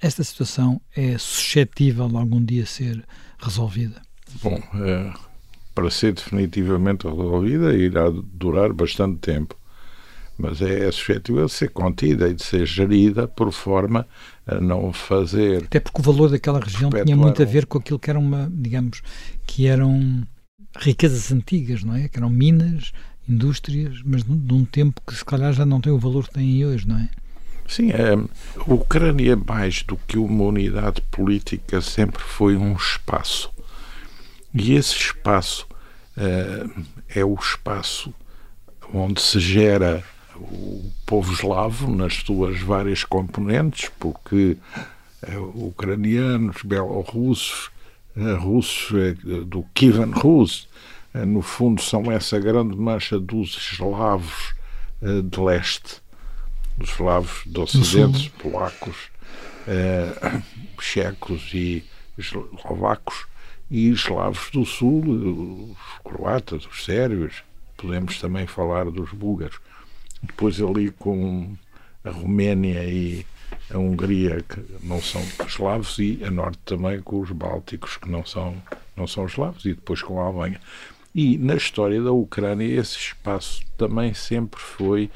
Esta 0.00 0.22
situação 0.24 0.80
é 0.94 1.16
suscetível 1.18 2.08
de 2.08 2.16
algum 2.16 2.42
dia 2.44 2.66
ser 2.66 3.04
resolvida? 3.38 4.02
Bom, 4.42 4.60
é, 4.74 5.12
para 5.74 5.90
ser 5.90 6.12
definitivamente 6.12 7.06
resolvida 7.06 7.74
irá 7.74 8.10
durar 8.10 8.72
bastante 8.72 9.18
tempo, 9.18 9.56
mas 10.38 10.60
é, 10.62 10.88
é 10.88 10.92
suscetível 10.92 11.46
de 11.46 11.52
ser 11.52 11.70
contida 11.70 12.28
e 12.28 12.34
de 12.34 12.42
ser 12.42 12.66
gerida 12.66 13.26
por 13.26 13.52
forma 13.52 14.06
a 14.46 14.60
não 14.60 14.92
fazer. 14.92 15.64
Até 15.64 15.80
porque 15.80 16.00
o 16.00 16.04
valor 16.04 16.30
daquela 16.30 16.60
região 16.60 16.90
tinha 16.90 17.16
muito 17.16 17.42
a 17.42 17.46
ver 17.46 17.66
com 17.66 17.78
aquilo 17.78 17.98
que 17.98 18.10
era 18.10 18.18
uma, 18.18 18.50
digamos, 18.52 19.02
que 19.46 19.66
eram 19.66 20.26
riquezas 20.78 21.32
antigas, 21.32 21.82
não 21.82 21.94
é? 21.94 22.08
Que 22.08 22.18
eram 22.18 22.30
minas, 22.30 22.92
indústrias, 23.30 24.00
mas 24.04 24.22
de 24.24 24.54
um 24.54 24.64
tempo 24.64 25.00
que 25.06 25.14
se 25.14 25.24
calhar 25.24 25.52
já 25.52 25.64
não 25.64 25.80
tem 25.80 25.92
o 25.92 25.98
valor 25.98 26.26
que 26.26 26.34
tem 26.34 26.64
hoje, 26.66 26.86
não 26.86 26.98
é? 26.98 27.08
Sim, 27.70 27.90
a 27.92 28.72
Ucrânia, 28.72 29.36
mais 29.36 29.84
do 29.84 29.96
que 29.96 30.18
uma 30.18 30.42
unidade 30.42 31.00
política, 31.02 31.80
sempre 31.80 32.20
foi 32.20 32.56
um 32.56 32.74
espaço. 32.74 33.48
E 34.52 34.72
esse 34.72 34.96
espaço 34.96 35.68
uh, 36.16 36.84
é 37.08 37.24
o 37.24 37.34
espaço 37.34 38.12
onde 38.92 39.20
se 39.20 39.38
gera 39.38 40.02
o 40.34 40.90
povo 41.06 41.32
eslavo 41.32 41.94
nas 41.94 42.14
suas 42.16 42.60
várias 42.60 43.04
componentes, 43.04 43.88
porque 44.00 44.56
uh, 45.28 45.66
ucranianos, 45.68 46.62
belorussos, 46.64 47.70
uh, 48.16 48.34
russos 48.34 49.14
do 49.46 49.64
Kievan 49.74 50.10
Rus, 50.10 50.68
no 51.14 51.42
fundo, 51.42 51.82
são 51.82 52.10
essa 52.10 52.38
grande 52.38 52.76
mancha 52.76 53.18
dos 53.18 53.56
eslavos 53.56 54.54
eh, 55.02 55.22
de 55.22 55.40
leste, 55.40 56.00
dos 56.76 56.90
eslavos 56.90 57.42
do 57.46 57.62
ocidente, 57.62 58.30
polacos, 58.38 59.10
eh, 59.66 60.42
checos 60.80 61.50
e 61.52 61.84
eslovacos, 62.16 63.26
e 63.70 63.90
eslavos 63.90 64.50
do 64.50 64.64
sul, 64.64 65.02
os 65.70 65.98
croatas, 66.04 66.66
os 66.66 66.84
sérvios, 66.84 67.42
podemos 67.76 68.18
também 68.20 68.46
falar 68.46 68.84
dos 68.90 69.10
búlgaros. 69.10 69.60
Depois 70.22 70.60
ali 70.60 70.90
com 70.90 71.56
a 72.04 72.10
Roménia 72.10 72.84
e 72.84 73.24
a 73.72 73.78
Hungria, 73.78 74.42
que 74.42 74.60
não 74.82 75.00
são 75.00 75.22
eslavos, 75.46 75.98
e 75.98 76.22
a 76.24 76.30
norte 76.30 76.58
também 76.64 77.00
com 77.00 77.20
os 77.20 77.30
bálticos, 77.30 77.96
que 77.96 78.10
não 78.10 78.24
são, 78.24 78.60
não 78.96 79.06
são 79.06 79.26
eslavos, 79.26 79.64
e 79.64 79.74
depois 79.74 80.02
com 80.02 80.20
a 80.20 80.26
Alemanha. 80.26 80.60
E 81.14 81.36
na 81.38 81.56
história 81.56 82.00
da 82.00 82.12
Ucrânia, 82.12 82.64
esse 82.64 82.96
espaço 82.96 83.62
também 83.76 84.14
sempre 84.14 84.60
foi 84.60 85.10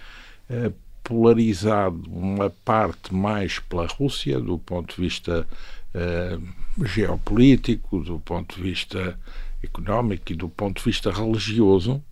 eh, 0.51 0.73
polarizado. 1.05 2.03
Uma 2.09 2.51
parte 2.51 3.15
mais 3.15 3.59
pela 3.61 3.87
Rússia, 3.87 4.41
do 4.41 4.59
ponto 4.59 4.97
de 4.97 5.03
vista 5.03 5.47
eh, 5.95 6.39
geopolítico, 6.85 8.01
do 8.01 8.19
ponto 8.19 8.57
de 8.57 8.63
vista 8.63 9.19
económico 9.63 10.33
e 10.33 10.35
do 10.35 10.49
ponto 10.49 10.79
de 10.79 10.85
vista 10.85 11.11
religioso, 11.13 12.03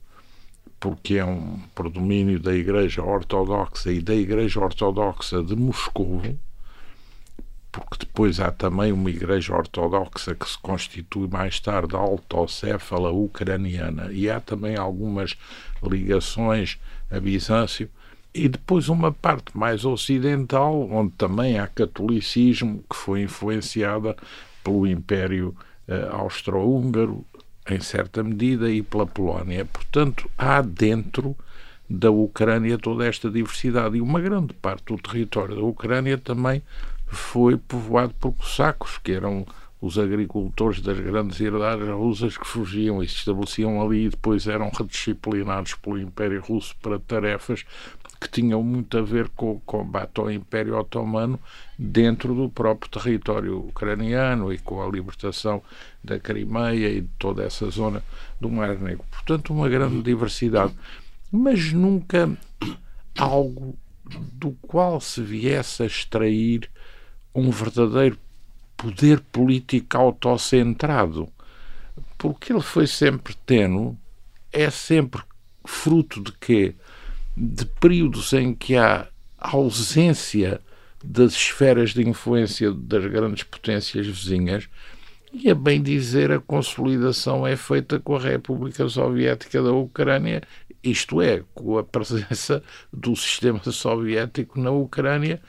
porque 0.78 1.14
é 1.14 1.24
um 1.24 1.58
predomínio 1.74 2.38
da 2.38 2.54
Igreja 2.54 3.02
Ortodoxa 3.02 3.92
e 3.92 4.00
da 4.00 4.14
Igreja 4.14 4.60
Ortodoxa 4.60 5.42
de 5.42 5.56
Moscou 5.56 6.22
porque 7.72 7.96
depois 8.00 8.38
há 8.38 8.50
também 8.50 8.92
uma 8.92 9.08
igreja 9.08 9.56
ortodoxa 9.56 10.34
que 10.34 10.48
se 10.48 10.58
constitui 10.58 11.26
mais 11.26 11.58
tarde 11.58 11.96
autocéfala 11.96 13.10
ucraniana. 13.10 14.12
E 14.12 14.30
há 14.30 14.38
também 14.38 14.76
algumas 14.76 15.34
ligações 15.82 16.78
a 17.10 17.18
Bizâncio. 17.18 17.88
E 18.34 18.48
depois 18.48 18.88
uma 18.88 19.10
parte 19.10 19.56
mais 19.56 19.84
ocidental 19.84 20.88
onde 20.90 21.12
também 21.12 21.58
há 21.58 21.66
catolicismo 21.66 22.84
que 22.88 22.96
foi 22.96 23.22
influenciada 23.22 24.16
pelo 24.62 24.86
Império 24.86 25.56
uh, 25.88 26.14
Austro-Húngaro 26.16 27.24
em 27.68 27.80
certa 27.80 28.22
medida 28.22 28.70
e 28.70 28.82
pela 28.82 29.06
Polónia. 29.06 29.64
Portanto, 29.64 30.30
há 30.36 30.60
dentro 30.60 31.36
da 31.88 32.10
Ucrânia 32.10 32.78
toda 32.78 33.06
esta 33.06 33.30
diversidade. 33.30 33.96
E 33.96 34.00
uma 34.00 34.20
grande 34.20 34.54
parte 34.54 34.84
do 34.86 34.96
território 34.96 35.56
da 35.56 35.62
Ucrânia 35.62 36.16
também 36.16 36.62
foi 37.14 37.56
povoado 37.56 38.14
por 38.14 38.32
cossacos, 38.32 38.98
que 38.98 39.12
eram 39.12 39.46
os 39.80 39.98
agricultores 39.98 40.80
das 40.80 40.98
grandes 41.00 41.40
herdades 41.40 41.88
russas 41.88 42.38
que 42.38 42.46
fugiam 42.46 43.02
e 43.02 43.08
se 43.08 43.16
estabeleciam 43.16 43.82
ali 43.82 44.04
e 44.04 44.08
depois 44.10 44.46
eram 44.46 44.70
redisciplinados 44.70 45.74
pelo 45.74 45.98
Império 45.98 46.40
Russo 46.40 46.76
para 46.80 47.00
tarefas 47.00 47.64
que 48.20 48.28
tinham 48.28 48.62
muito 48.62 48.96
a 48.96 49.02
ver 49.02 49.28
com 49.30 49.50
o 49.50 49.60
combate 49.60 50.20
ao 50.20 50.30
Império 50.30 50.78
Otomano 50.78 51.40
dentro 51.76 52.32
do 52.32 52.48
próprio 52.48 52.88
território 52.88 53.58
ucraniano 53.58 54.52
e 54.52 54.58
com 54.58 54.80
a 54.80 54.88
libertação 54.88 55.60
da 56.04 56.20
Crimeia 56.20 56.88
e 56.88 57.00
de 57.00 57.10
toda 57.18 57.42
essa 57.42 57.68
zona 57.68 58.04
do 58.40 58.48
Mar 58.48 58.78
Negro. 58.78 59.04
Portanto, 59.10 59.52
uma 59.52 59.68
grande 59.68 60.00
diversidade, 60.02 60.72
mas 61.32 61.72
nunca 61.72 62.30
algo 63.18 63.76
do 64.32 64.52
qual 64.62 65.00
se 65.00 65.20
viesse 65.20 65.82
a 65.82 65.86
extrair 65.86 66.70
um 67.34 67.50
verdadeiro 67.50 68.18
poder 68.76 69.20
político 69.20 69.96
autocentrado. 69.96 71.28
Porque 72.18 72.52
ele 72.52 72.62
foi 72.62 72.86
sempre 72.86 73.34
tenue, 73.46 73.96
é 74.52 74.70
sempre 74.70 75.22
fruto 75.64 76.22
de 76.22 76.32
quê? 76.32 76.74
De 77.36 77.64
períodos 77.64 78.32
em 78.32 78.54
que 78.54 78.76
há 78.76 79.08
ausência 79.38 80.60
das 81.02 81.32
esferas 81.32 81.90
de 81.90 82.08
influência 82.08 82.72
das 82.72 83.04
grandes 83.06 83.42
potências 83.42 84.06
vizinhas, 84.06 84.68
e 85.32 85.50
a 85.50 85.54
bem 85.54 85.82
dizer, 85.82 86.30
a 86.30 86.38
consolidação 86.38 87.46
é 87.46 87.56
feita 87.56 87.98
com 87.98 88.14
a 88.16 88.20
República 88.20 88.86
Soviética 88.88 89.62
da 89.62 89.72
Ucrânia, 89.72 90.42
isto 90.82 91.22
é, 91.22 91.42
com 91.54 91.78
a 91.78 91.82
presença 91.82 92.62
do 92.92 93.16
sistema 93.16 93.60
soviético 93.72 94.60
na 94.60 94.70
Ucrânia, 94.70 95.40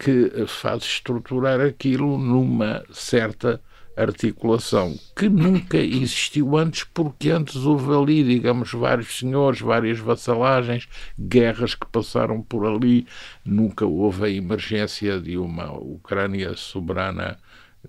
que 0.00 0.46
faz 0.46 0.82
estruturar 0.82 1.60
aquilo 1.60 2.16
numa 2.16 2.82
certa 2.90 3.60
articulação 3.94 4.98
que 5.14 5.28
nunca 5.28 5.76
existiu 5.76 6.56
antes, 6.56 6.84
porque 6.84 7.28
antes 7.28 7.56
houve 7.56 7.94
ali, 7.94 8.24
digamos, 8.24 8.72
vários 8.72 9.18
senhores, 9.18 9.60
várias 9.60 9.98
vassalagens, 9.98 10.88
guerras 11.18 11.74
que 11.74 11.86
passaram 11.86 12.40
por 12.40 12.66
ali, 12.66 13.06
nunca 13.44 13.84
houve 13.84 14.24
a 14.24 14.30
emergência 14.30 15.20
de 15.20 15.36
uma 15.36 15.70
Ucrânia 15.70 16.56
soberana 16.56 17.36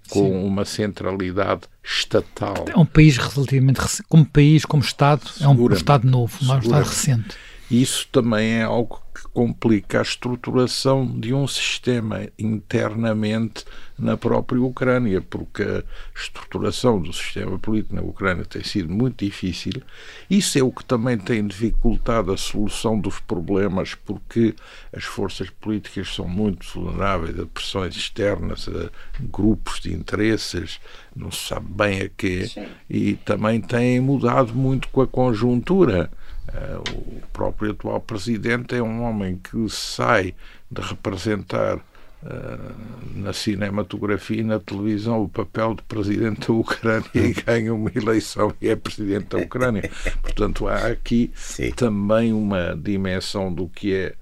com 0.10 0.28
Sim. 0.28 0.43
uma 0.43 0.65
centralidade 0.65 1.62
estatal. 1.82 2.65
É 2.67 2.78
um 2.78 2.86
país 2.86 3.15
relativamente 3.15 3.80
como 4.10 4.26
país, 4.26 4.65
como 4.65 4.84
Estado, 4.84 5.24
é 5.39 5.47
um 5.47 5.71
Estado 5.71 6.06
novo, 6.06 6.38
um 6.41 6.60
Estado 6.60 6.84
recente. 6.84 7.38
Isso 7.72 8.06
também 8.12 8.56
é 8.56 8.64
algo 8.64 9.02
que 9.16 9.24
complica 9.30 10.00
a 10.00 10.02
estruturação 10.02 11.08
de 11.08 11.34
um 11.34 11.48
sistema 11.48 12.28
internamente 12.38 13.64
na 13.98 14.18
própria 14.18 14.62
Ucrânia, 14.62 15.22
porque 15.22 15.64
a 15.64 15.84
estruturação 16.14 17.00
do 17.00 17.14
sistema 17.14 17.58
político 17.58 17.96
na 17.96 18.02
Ucrânia 18.02 18.44
tem 18.44 18.62
sido 18.62 18.92
muito 18.92 19.24
difícil. 19.24 19.82
Isso 20.30 20.60
é 20.60 20.62
o 20.62 20.70
que 20.70 20.84
também 20.84 21.18
tem 21.18 21.48
dificultado 21.48 22.34
a 22.34 22.38
solução 22.38 23.00
dos 23.00 23.22
problemas, 23.22 23.96
porque 23.96 24.54
as 24.92 25.06
forças 25.06 25.50
políticas 25.50 26.14
são 26.14 26.28
muito 26.28 26.68
vulneráveis 26.74 27.40
a 27.40 27.46
pressões 27.46 27.96
externas, 27.96 28.68
a 28.68 28.90
grupos 29.22 29.80
de 29.80 29.94
interesses, 29.94 30.82
não 31.16 31.32
se 31.32 31.48
sabe 31.48 31.68
bem 31.70 32.02
a 32.02 32.10
quê, 32.10 32.48
Sim. 32.48 32.66
e 32.90 33.16
também 33.16 33.62
têm 33.62 34.02
mudado 34.02 34.54
muito 34.54 34.90
com 34.90 35.02
a 35.02 35.08
conjuntura. 35.08 36.12
Uh, 36.54 37.00
o 37.00 37.22
próprio 37.32 37.72
atual 37.72 38.02
presidente 38.02 38.76
é 38.76 38.84
um 38.84 39.04
homem 39.04 39.38
que 39.38 39.70
sai 39.70 40.36
de 40.70 40.82
representar 40.82 41.78
uh, 41.78 42.76
na 43.16 43.32
cinematografia 43.32 44.42
e 44.42 44.44
na 44.44 44.60
televisão 44.60 45.24
o 45.24 45.30
papel 45.30 45.76
de 45.76 45.82
presidente 45.84 46.48
da 46.48 46.54
Ucrânia 46.54 47.10
e 47.16 47.34
ganha 47.34 47.74
uma 47.74 47.92
eleição 47.96 48.54
e 48.62 48.68
é 48.68 48.76
presidente 48.76 49.28
da 49.28 49.38
Ucrânia. 49.38 49.90
Portanto, 50.22 50.68
há 50.68 50.88
aqui 50.88 51.32
Sim. 51.36 51.72
também 51.72 52.34
uma 52.34 52.76
dimensão 52.76 53.54
do 53.54 53.70
que 53.70 53.94
é 53.94 54.16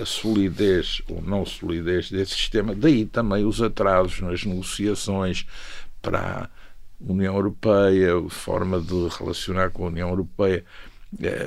a 0.00 0.04
solidez 0.04 1.02
ou 1.08 1.20
não 1.20 1.44
solidez 1.44 2.10
desse 2.10 2.34
sistema. 2.34 2.74
Daí 2.74 3.04
também 3.04 3.44
os 3.44 3.60
atrasos 3.60 4.20
nas 4.20 4.44
negociações 4.44 5.44
para 6.00 6.20
a 6.44 6.48
União 7.00 7.34
Europeia, 7.34 8.12
forma 8.28 8.80
de 8.80 9.08
relacionar 9.18 9.70
com 9.70 9.84
a 9.84 9.88
União 9.88 10.08
Europeia 10.08 10.58
eh, 10.58 10.95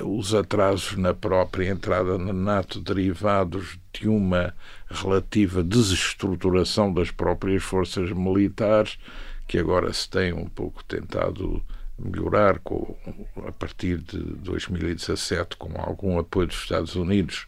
os 0.04 0.34
atrasos 0.34 0.98
na 0.98 1.14
própria 1.14 1.70
entrada 1.70 2.18
na 2.18 2.34
NATO 2.34 2.80
derivados 2.80 3.78
de 3.94 4.08
uma 4.08 4.54
relativa 4.90 5.64
desestruturação 5.64 6.92
das 6.92 7.12
próprias 7.12 7.62
forças 7.64 8.12
militares, 8.12 8.98
que 9.48 9.58
agora 9.58 9.92
se 9.94 10.10
tem 10.10 10.34
um 10.34 10.48
pouco 10.48 10.84
tentado 10.84 11.64
melhorar 11.98 12.60
com, 12.60 12.96
a 13.46 13.52
partir 13.52 13.98
de 13.98 14.18
2017 14.18 15.58
com 15.58 15.80
algum 15.80 16.18
apoio 16.18 16.48
dos 16.48 16.58
Estados 16.58 16.96
Unidos 16.96 17.48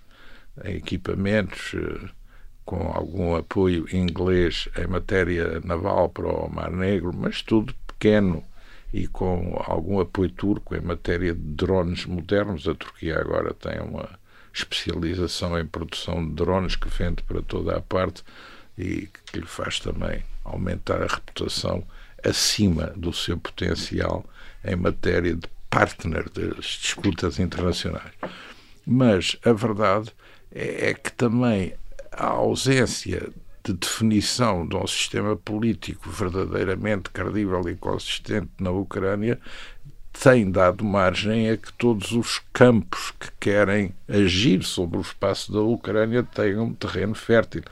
em 0.64 0.76
equipamentos, 0.76 1.74
eh, 1.74 2.10
com 2.66 2.92
algum 2.94 3.36
apoio 3.36 3.88
inglês 3.96 4.68
em 4.78 4.88
matéria 4.88 5.62
naval 5.62 6.10
para 6.10 6.28
o 6.28 6.50
Mar 6.54 6.72
Negro, 6.72 7.12
mas 7.16 7.42
tudo 7.42 7.74
pequeno 7.88 8.44
e 8.94 9.08
com 9.08 9.62
algum 9.66 10.00
apoio 10.00 10.30
turco 10.30 10.76
em 10.76 10.82
matéria 10.82 11.34
de 11.34 11.42
drones 11.42 12.06
modernos. 12.06 12.68
A 12.68 12.76
Turquia 12.76 13.20
agora 13.20 13.54
tem 13.54 13.80
uma 13.80 14.10
especialização 14.54 15.58
em 15.58 15.66
produção 15.66 16.26
de 16.26 16.34
drones 16.34 16.76
que 16.76 16.90
vende 16.90 17.24
para 17.24 17.42
toda 17.42 17.78
a 17.78 17.82
parte 17.82 18.24
e 18.78 19.08
que 19.26 19.40
lhe 19.40 19.46
faz 19.46 19.80
também 19.80 20.24
aumentar 20.44 21.02
a 21.02 21.08
reputação 21.08 21.86
acima 22.24 22.88
do 22.96 23.14
seu 23.14 23.38
potencial 23.38 24.26
em 24.64 24.76
matéria 24.76 25.36
de 25.36 25.48
partner 25.70 26.30
das 26.30 26.66
disputas 26.66 27.40
internacionais. 27.40 28.12
Mas 28.86 29.38
a 29.46 29.54
verdade 29.54 30.12
é, 30.52 30.90
é 30.90 30.94
que 30.94 31.12
também 31.14 31.74
a 32.12 32.28
ausência 32.28 33.32
de 33.63 33.74
definição 33.74 34.67
de 34.67 34.76
um 34.76 34.88
sistema 34.88 35.36
político 35.36 36.10
verdadeiramente 36.10 37.10
credível 37.10 37.67
e 37.69 37.76
consistente 37.76 38.50
na 38.60 38.71
Ucrânia 38.71 39.39
tem 40.12 40.52
dado 40.52 40.84
margem 40.84 41.50
a 41.50 41.58
que 41.58 41.71
todos 41.74 42.12
os 42.12 42.41
campos 42.52 43.13
que 43.19 43.30
querem 43.39 43.93
agir 44.08 44.63
sobre 44.63 44.97
o 44.97 45.02
espaço 45.02 45.52
da 45.52 45.62
Ucrânia 45.62 46.21
tenham 46.21 46.65
um 46.65 46.74
terreno 46.74 47.15
fértil. 47.15 47.63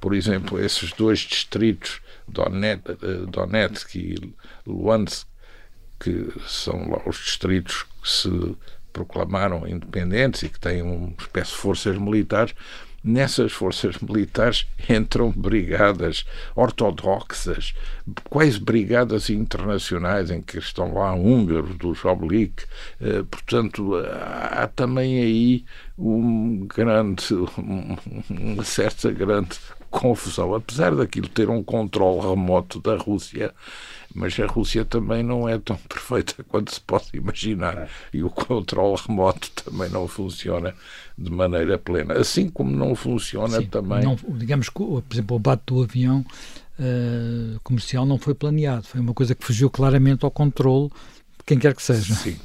Por 0.00 0.14
exemplo, 0.14 0.60
esses 0.60 0.92
dois 0.92 1.20
distritos, 1.20 2.00
Donetsk 2.26 3.94
e 3.94 4.34
Luhansk, 4.66 5.26
que 6.00 6.32
são 6.46 6.90
lá 6.90 7.00
os 7.06 7.16
distritos 7.16 7.84
que 8.02 8.10
se 8.10 8.56
proclamaram 8.92 9.66
independentes 9.66 10.42
e 10.42 10.48
que 10.48 10.58
têm 10.58 10.82
uma 10.82 11.12
espécie 11.18 11.52
de 11.52 11.56
forças 11.56 11.96
militares, 11.96 12.54
nessas 13.04 13.52
forças 13.52 13.98
militares 13.98 14.66
entram 14.88 15.30
brigadas 15.30 16.24
ortodoxas, 16.56 17.74
quase 18.30 18.58
brigadas 18.58 19.28
internacionais 19.28 20.30
em 20.30 20.40
que 20.40 20.58
estão 20.58 20.94
lá 20.94 21.12
húngaros 21.14 21.76
do 21.76 21.94
Jobbik. 21.94 22.64
Eh, 23.00 23.22
portanto, 23.30 23.94
há 23.96 24.66
também 24.74 25.20
aí 25.20 25.64
um 25.98 26.66
grande, 26.66 27.26
uma 28.30 28.64
certa 28.64 29.10
grande 29.12 29.58
confusão, 30.00 30.54
apesar 30.54 30.94
daquilo 30.94 31.28
ter 31.28 31.48
um 31.48 31.62
controle 31.62 32.28
remoto 32.28 32.80
da 32.80 32.96
Rússia 32.96 33.54
mas 34.14 34.38
a 34.38 34.46
Rússia 34.46 34.84
também 34.84 35.22
não 35.24 35.48
é 35.48 35.58
tão 35.58 35.76
perfeita 35.88 36.44
quanto 36.44 36.72
se 36.72 36.80
pode 36.80 37.06
imaginar 37.12 37.88
e 38.12 38.22
o 38.22 38.30
controle 38.30 38.96
remoto 39.06 39.50
também 39.50 39.90
não 39.90 40.06
funciona 40.06 40.72
de 41.18 41.30
maneira 41.30 41.76
plena. 41.76 42.14
Assim 42.14 42.48
como 42.48 42.70
não 42.70 42.94
funciona 42.94 43.58
Sim, 43.58 43.66
também. 43.66 44.04
Não, 44.04 44.16
digamos 44.28 44.68
que, 44.68 44.74
por 44.74 45.04
exemplo, 45.10 45.36
o 45.36 45.40
bate 45.40 45.64
do 45.66 45.82
avião 45.82 46.24
uh, 46.78 47.60
comercial 47.64 48.06
não 48.06 48.16
foi 48.16 48.34
planeado, 48.34 48.84
foi 48.84 49.00
uma 49.00 49.12
coisa 49.12 49.34
que 49.34 49.44
fugiu 49.44 49.68
claramente 49.68 50.24
ao 50.24 50.30
controle 50.30 50.90
de 51.38 51.44
quem 51.44 51.58
quer 51.58 51.74
que 51.74 51.82
seja. 51.82 52.14
Sim 52.14 52.36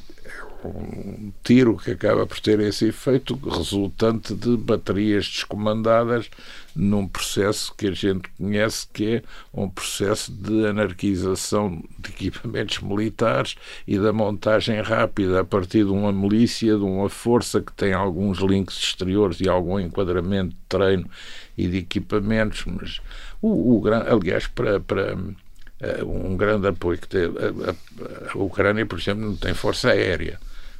um 0.64 1.32
tiro 1.44 1.78
que 1.78 1.92
acaba 1.92 2.26
por 2.26 2.40
ter 2.40 2.60
esse 2.60 2.88
efeito 2.88 3.36
resultante 3.50 4.34
de 4.36 4.58
baterias 4.58 5.26
descomandadas 5.26 6.30
num 6.76 7.08
processo 7.08 7.74
que 7.76 7.88
a 7.88 7.92
gente 7.92 8.30
conhece 8.38 8.88
que 8.92 9.16
é 9.16 9.24
um 9.54 9.70
processo 9.70 10.32
de 10.32 10.66
anarquização 10.68 11.82
de 11.98 12.10
equipamentos 12.10 12.80
militares 12.84 13.56
e 13.88 13.98
da 13.98 14.12
montagem 14.12 14.82
rápida 14.82 15.40
a 15.40 15.46
partir 15.46 15.86
de 15.86 15.92
uma 15.92 16.12
milícia, 16.12 16.76
de 16.76 16.84
uma 16.84 17.10
força 17.10 17.62
que 17.62 17.72
tem 17.74 17.94
alguns 17.94 18.40
links 18.40 18.78
exteriores 18.78 19.40
e 19.40 19.48
algum 19.48 19.80
enquadramento 19.80 20.50
de 20.50 20.62
treino 20.68 21.10
e 21.58 21.68
de 21.68 21.78
equipamentos, 21.78 22.66
mas 22.66 23.02
o, 23.42 23.80
o 23.80 23.84
aliás 23.88 24.48
para, 24.48 24.80
para 24.80 25.16
uh, 25.16 26.06
um 26.06 26.36
grande 26.36 26.68
apoio 26.68 26.98
que 26.98 27.08
teve 27.08 27.38
a, 27.40 27.72
a, 27.72 28.34
a 28.34 28.38
Ucrânia, 28.38 28.86
por 28.86 29.00
exemplo, 29.00 29.26
não 29.26 29.36
tem 29.36 29.54
força 29.54 29.90
aérea 29.90 30.40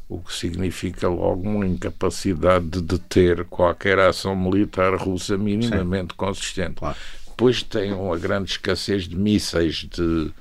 o 0.10 0.18
que 0.20 0.34
significa 0.34 1.08
logo 1.08 1.48
uma 1.48 1.66
incapacidade 1.66 2.66
de 2.66 2.82
deter 2.82 3.46
qualquer 3.46 4.00
ação 4.00 4.36
militar 4.36 4.96
russa 4.96 5.38
minimamente 5.38 6.14
Sim. 6.14 6.18
consistente. 6.18 6.76
Claro. 6.76 6.98
Depois 7.28 7.64
tem 7.64 7.94
uma 7.94 8.18
grande 8.18 8.52
escassez 8.52 9.08
de 9.08 9.16
mísseis 9.16 9.88
de 9.90 10.32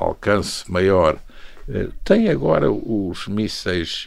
alcance 0.00 0.68
maior. 0.70 1.18
tem 2.04 2.28
agora 2.28 2.70
os 2.70 3.28
mísseis 3.28 4.06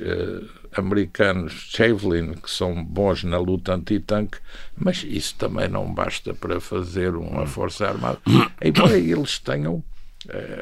americanos 0.75 1.69
Javelin, 1.71 2.33
que 2.33 2.49
são 2.49 2.83
bons 2.83 3.23
na 3.23 3.37
luta 3.37 3.73
anti-tanque, 3.73 4.37
mas 4.77 5.05
isso 5.07 5.35
também 5.35 5.67
não 5.67 5.91
basta 5.93 6.33
para 6.33 6.59
fazer 6.59 7.15
uma 7.15 7.45
força 7.45 7.87
armada. 7.87 8.19
Embora 8.61 8.97
eles 8.97 9.39
tenham 9.39 9.83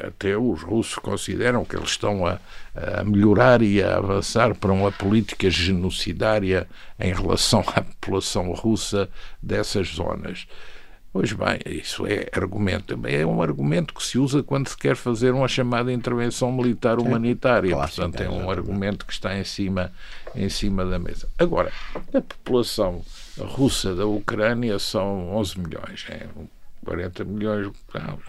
até 0.06 0.36
os 0.36 0.62
russos 0.62 0.96
consideram 0.96 1.64
que 1.64 1.76
eles 1.76 1.90
estão 1.90 2.24
a, 2.24 2.38
a, 2.74 3.02
melhorar 3.02 3.60
e 3.60 3.82
a 3.82 3.96
avançar 3.96 4.54
para 4.54 4.72
uma 4.72 4.92
política 4.92 5.50
genocidária 5.50 6.68
em 6.98 7.12
relação 7.12 7.60
à 7.74 7.82
população 7.82 8.52
russa 8.52 9.08
dessas 9.42 9.88
zonas. 9.88 10.46
Pois 11.12 11.32
bem, 11.32 11.58
isso 11.66 12.06
é 12.06 12.28
argumento. 12.32 12.96
É 13.06 13.26
um 13.26 13.42
argumento 13.42 13.94
que 13.94 14.04
se 14.04 14.18
usa 14.18 14.42
quando 14.42 14.68
se 14.68 14.76
quer 14.76 14.94
fazer 14.94 15.32
uma 15.32 15.48
chamada 15.48 15.92
intervenção 15.92 16.52
militar 16.52 17.00
humanitária. 17.00 17.74
Portanto, 17.74 18.22
é 18.22 18.28
um 18.28 18.48
argumento 18.50 19.06
que 19.06 19.12
está 19.12 19.36
em 19.36 19.42
cima, 19.42 19.90
em 20.34 20.48
cima 20.48 20.84
da 20.84 20.98
mesa. 20.98 21.28
Agora, 21.38 21.72
a 21.94 22.20
população 22.20 23.02
russa 23.38 23.94
da 23.94 24.06
Ucrânia 24.06 24.78
são 24.78 25.34
11 25.34 25.58
milhões. 25.58 26.06
É 26.10 26.26
40 26.88 27.24
milhões, 27.24 27.70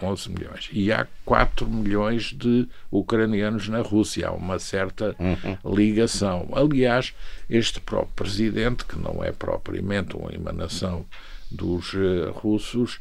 11 0.02 0.30
milhões. 0.30 0.68
E 0.70 0.92
há 0.92 1.06
4 1.24 1.66
milhões 1.66 2.24
de 2.24 2.68
ucranianos 2.90 3.68
na 3.68 3.80
Rússia. 3.80 4.28
Há 4.28 4.32
uma 4.32 4.58
certa 4.58 5.16
uhum. 5.18 5.74
ligação. 5.74 6.48
Aliás, 6.52 7.14
este 7.48 7.80
próprio 7.80 8.12
presidente, 8.14 8.84
que 8.84 8.98
não 8.98 9.24
é 9.24 9.32
propriamente 9.32 10.14
uma 10.14 10.34
emanação 10.34 11.06
dos 11.50 11.94
uh, 11.94 12.30
russos 12.32 13.00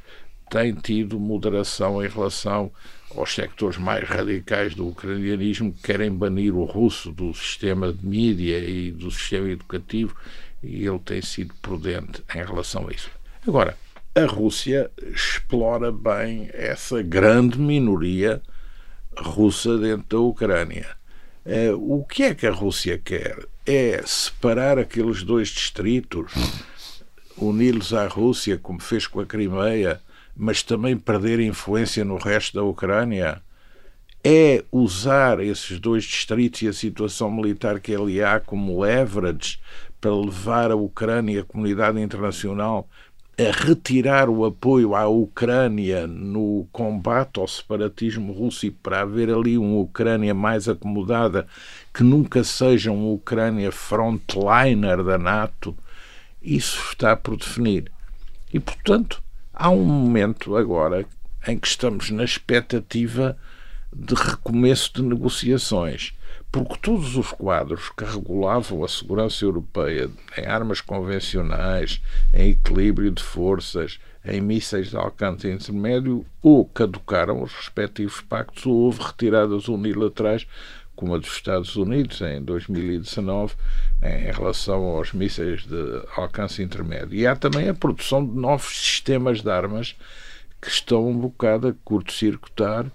tem 0.49 0.73
tido 0.73 1.19
moderação 1.19 2.03
em 2.03 2.07
relação 2.07 2.71
aos 3.15 3.35
sectores 3.35 3.77
mais 3.77 4.07
radicais 4.07 4.73
do 4.73 4.87
ucranianismo 4.87 5.71
que 5.71 5.83
querem 5.83 6.11
banir 6.11 6.55
o 6.55 6.63
russo 6.63 7.11
do 7.11 7.31
sistema 7.35 7.93
de 7.93 8.03
mídia 8.03 8.57
e 8.57 8.89
do 8.91 9.11
sistema 9.11 9.47
educativo 9.47 10.15
e 10.63 10.87
ele 10.87 10.97
tem 10.99 11.21
sido 11.21 11.53
prudente 11.61 12.23
em 12.33 12.43
relação 12.43 12.87
a 12.87 12.91
isso. 12.91 13.11
Agora, 13.47 13.77
a 14.19 14.25
Rússia 14.25 14.91
explora 15.13 15.91
bem 15.91 16.49
essa 16.53 17.01
grande 17.01 17.57
minoria 17.57 18.41
russa 19.17 19.77
dentro 19.77 20.05
da 20.09 20.19
Ucrânia. 20.19 20.87
Uh, 21.45 21.99
o 21.99 22.05
que 22.05 22.23
é 22.23 22.35
que 22.35 22.45
a 22.45 22.51
Rússia 22.51 22.97
quer? 22.97 23.47
É 23.65 24.01
separar 24.05 24.77
aqueles 24.77 25.23
dois 25.23 25.49
distritos 25.49 26.33
uni-los 27.37 27.93
à 27.93 28.07
Rússia, 28.07 28.57
como 28.57 28.81
fez 28.81 29.07
com 29.07 29.19
a 29.19 29.25
Crimeia, 29.25 30.01
mas 30.35 30.61
também 30.61 30.97
perder 30.97 31.39
influência 31.39 32.03
no 32.03 32.17
resto 32.17 32.55
da 32.55 32.63
Ucrânia, 32.63 33.41
é 34.23 34.63
usar 34.71 35.39
esses 35.39 35.79
dois 35.79 36.03
distritos 36.03 36.61
e 36.61 36.67
a 36.67 36.73
situação 36.73 37.31
militar 37.31 37.79
que 37.79 37.95
ali 37.95 38.21
há 38.21 38.39
como 38.39 38.81
leverage 38.81 39.59
para 39.99 40.13
levar 40.13 40.71
a 40.71 40.75
Ucrânia 40.75 41.35
e 41.35 41.39
a 41.39 41.43
comunidade 41.43 41.99
internacional 41.99 42.87
a 43.39 43.65
retirar 43.65 44.29
o 44.29 44.43
apoio 44.43 44.93
à 44.93 45.07
Ucrânia 45.07 46.05
no 46.05 46.67
combate 46.71 47.39
ao 47.39 47.47
separatismo 47.47 48.33
russo 48.33 48.65
e 48.65 48.71
para 48.71 49.01
haver 49.01 49.29
ali 49.29 49.57
uma 49.57 49.79
Ucrânia 49.79 50.33
mais 50.33 50.67
acomodada 50.67 51.47
que 51.93 52.03
nunca 52.03 52.43
seja 52.43 52.91
uma 52.91 53.11
Ucrânia 53.11 53.71
frontliner 53.71 55.03
da 55.03 55.17
NATO 55.17 55.75
isso 56.41 56.81
está 56.89 57.15
por 57.15 57.37
definir. 57.37 57.91
E, 58.53 58.59
portanto, 58.59 59.21
há 59.53 59.69
um 59.69 59.83
momento 59.83 60.55
agora 60.55 61.05
em 61.47 61.57
que 61.57 61.67
estamos 61.67 62.09
na 62.09 62.23
expectativa 62.23 63.37
de 63.93 64.13
recomeço 64.13 64.93
de 64.93 65.01
negociações, 65.01 66.13
porque 66.51 66.77
todos 66.81 67.15
os 67.15 67.31
quadros 67.31 67.91
que 67.95 68.03
regulavam 68.03 68.83
a 68.83 68.87
segurança 68.87 69.45
europeia 69.45 70.09
em 70.37 70.45
armas 70.45 70.81
convencionais, 70.81 72.01
em 72.33 72.51
equilíbrio 72.51 73.11
de 73.11 73.21
forças, 73.21 73.99
em 74.25 74.41
mísseis 74.41 74.89
de 74.89 74.97
alcance 74.97 75.49
intermédio, 75.49 76.25
ou 76.41 76.65
caducaram 76.65 77.41
os 77.43 77.53
respectivos 77.53 78.21
pactos, 78.21 78.65
ou 78.65 78.73
houve 78.73 79.01
retiradas 79.01 79.67
unilaterais 79.67 80.47
como 80.95 81.15
a 81.15 81.17
dos 81.17 81.31
Estados 81.31 81.77
Unidos 81.77 82.19
em 82.19 82.41
2019 82.41 83.55
em 84.03 84.31
relação 84.33 84.83
aos 84.83 85.13
mísseis 85.13 85.65
de 85.65 86.03
alcance 86.17 86.61
intermédio. 86.61 87.17
E 87.17 87.25
há 87.25 87.37
também 87.37 87.69
a 87.69 87.73
produção 87.73 88.25
de 88.25 88.35
novos 88.35 88.67
sistemas 88.81 89.41
de 89.41 89.49
armas 89.49 89.95
que 90.61 90.67
estão 90.67 91.07
um 91.07 91.17
bocado 91.17 91.69
a 91.69 91.73
curto-circuitar 91.85 92.85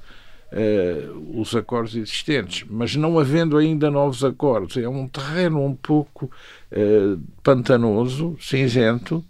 uh, 0.55 1.40
os 1.40 1.55
acordos 1.55 1.97
existentes. 1.97 2.64
Mas 2.71 2.95
não 2.95 3.19
havendo 3.19 3.57
ainda 3.59 3.90
novos 3.90 4.25
acordos, 4.25 4.77
é 4.77 4.88
um 4.88 5.09
terreno 5.09 5.64
um 5.64 5.75
pouco 5.75 6.31
uh, 6.73 7.21
pantanoso, 7.43 8.37
cinzento, 8.40 9.25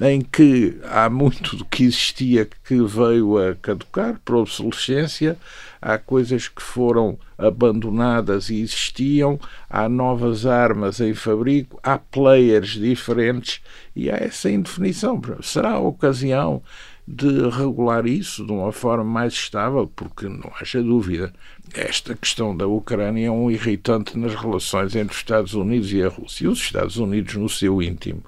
em 0.00 0.20
que 0.20 0.78
há 0.84 1.08
muito 1.08 1.56
do 1.56 1.64
que 1.64 1.84
existia 1.84 2.44
que 2.44 2.82
veio 2.82 3.38
a 3.38 3.54
caducar 3.54 4.20
por 4.22 4.36
obsolescência, 4.36 5.38
há 5.80 5.96
coisas 5.96 6.48
que 6.48 6.60
foram 6.60 7.18
abandonadas 7.38 8.50
e 8.50 8.60
existiam, 8.60 9.40
há 9.70 9.88
novas 9.88 10.44
armas 10.44 11.00
em 11.00 11.14
fabrico, 11.14 11.80
há 11.82 11.96
players 11.98 12.72
diferentes 12.72 13.62
e 13.94 14.10
há 14.10 14.16
essa 14.16 14.50
indefinição. 14.50 15.18
Será 15.42 15.72
a 15.72 15.80
ocasião 15.80 16.62
de 17.06 17.48
regular 17.48 18.06
isso 18.06 18.44
de 18.44 18.52
uma 18.52 18.72
forma 18.72 19.04
mais 19.04 19.32
estável, 19.32 19.86
porque 19.94 20.28
não 20.28 20.50
haja 20.60 20.82
dúvida, 20.82 21.32
esta 21.72 22.16
questão 22.16 22.56
da 22.56 22.66
Ucrânia 22.66 23.28
é 23.28 23.30
um 23.30 23.50
irritante 23.50 24.18
nas 24.18 24.34
relações 24.34 24.96
entre 24.96 25.12
os 25.12 25.18
Estados 25.18 25.54
Unidos 25.54 25.92
e 25.92 26.02
a 26.02 26.08
Rússia. 26.08 26.44
E 26.44 26.48
os 26.48 26.58
Estados 26.58 26.96
Unidos, 26.96 27.34
no 27.34 27.48
seu 27.48 27.80
íntimo, 27.80 28.22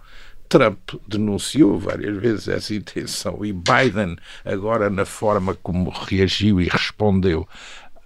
Trump 0.49 0.95
denunciou 1.07 1.79
várias 1.79 2.17
vezes 2.17 2.49
essa 2.49 2.75
intenção 2.75 3.45
e 3.45 3.53
Biden, 3.53 4.17
agora 4.45 4.89
na 4.89 5.05
forma 5.05 5.55
como 5.55 5.91
reagiu 5.91 6.61
e 6.61 6.69
respondeu 6.69 7.47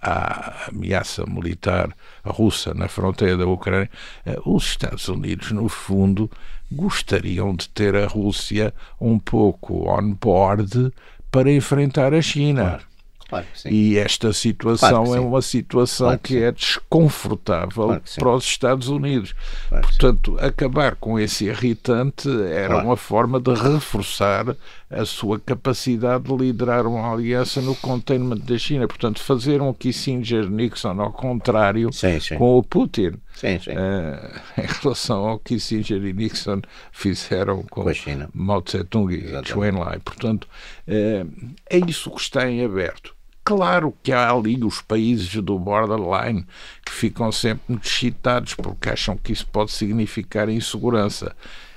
à 0.01 0.67
ameaça 0.67 1.25
militar 1.25 1.95
russa 2.25 2.73
na 2.73 2.89
fronteira 2.89 3.37
da 3.37 3.45
Ucrânia, 3.47 3.89
eh, 4.25 4.37
os 4.45 4.65
Estados 4.65 5.07
Unidos, 5.07 5.51
no 5.51 5.69
fundo, 5.69 6.29
gostariam 6.73 7.55
de 7.55 7.69
ter 7.69 7.95
a 7.95 8.07
Rússia 8.07 8.73
um 8.99 9.17
pouco 9.19 9.89
on 9.89 10.13
board 10.13 10.91
para 11.31 11.51
enfrentar 11.51 12.13
a 12.13 12.21
China. 12.21 12.63
Claro. 12.63 12.93
Claro 13.29 13.47
e 13.65 13.97
esta 13.97 14.31
situação 14.31 15.05
claro 15.05 15.15
é 15.15 15.19
uma 15.19 15.41
situação 15.41 16.07
claro 16.07 16.19
que, 16.19 16.35
que 16.35 16.43
é 16.43 16.51
desconfortável 16.51 17.99
para 18.15 18.29
os 18.29 18.45
Estados 18.45 18.89
Unidos. 18.89 19.33
Portanto, 19.69 20.37
acabar 20.39 20.95
com 20.95 21.19
esse 21.19 21.45
irritante 21.45 22.29
era 22.51 22.83
uma 22.83 22.95
forma 22.95 23.39
de 23.39 23.53
reforçar 23.53 24.55
a 24.89 25.05
sua 25.05 25.39
capacidade 25.39 26.25
de 26.25 26.35
liderar 26.35 26.85
uma 26.85 27.11
aliança 27.11 27.59
no 27.61 27.75
containment 27.75 28.37
da 28.37 28.57
China. 28.57 28.87
Portanto, 28.87 29.19
fazer 29.19 29.61
um 29.61 29.73
Kissinger-Nixon 29.73 31.01
ao 31.01 31.11
contrário 31.11 31.91
sim, 31.91 32.19
sim. 32.19 32.37
com 32.37 32.57
o 32.57 32.63
Putin. 32.63 33.13
Sim, 33.43 33.59
sim. 33.59 33.71
Uh, 33.71 34.61
em 34.61 34.65
relação 34.65 35.27
ao 35.27 35.37
Kissinger 35.37 36.01
e 36.01 36.13
Nixon 36.13 36.61
fizeram 36.93 37.61
com, 37.63 37.83
com 37.83 37.91
Mao 38.33 38.61
Tse-tung 38.61 39.13
e 39.13 39.45
Chuen 39.45 39.73
Lai. 39.73 39.99
Portanto, 39.99 40.47
uh, 40.87 41.53
é 41.69 41.77
isso 41.77 42.09
que 42.11 42.21
está 42.21 42.49
em 42.49 42.63
aberto. 42.63 43.13
Claro 43.43 43.93
que 44.01 44.13
há 44.13 44.31
ali 44.31 44.63
os 44.63 44.81
países 44.81 45.35
do 45.35 45.59
borderline 45.59 46.45
que 46.85 46.93
ficam 46.93 47.29
sempre 47.29 47.63
muito 47.67 47.85
excitados 47.85 48.53
porque 48.53 48.89
acham 48.89 49.17
que 49.17 49.33
isso 49.33 49.45
pode 49.47 49.73
significar 49.73 50.47
insegurança. 50.47 51.35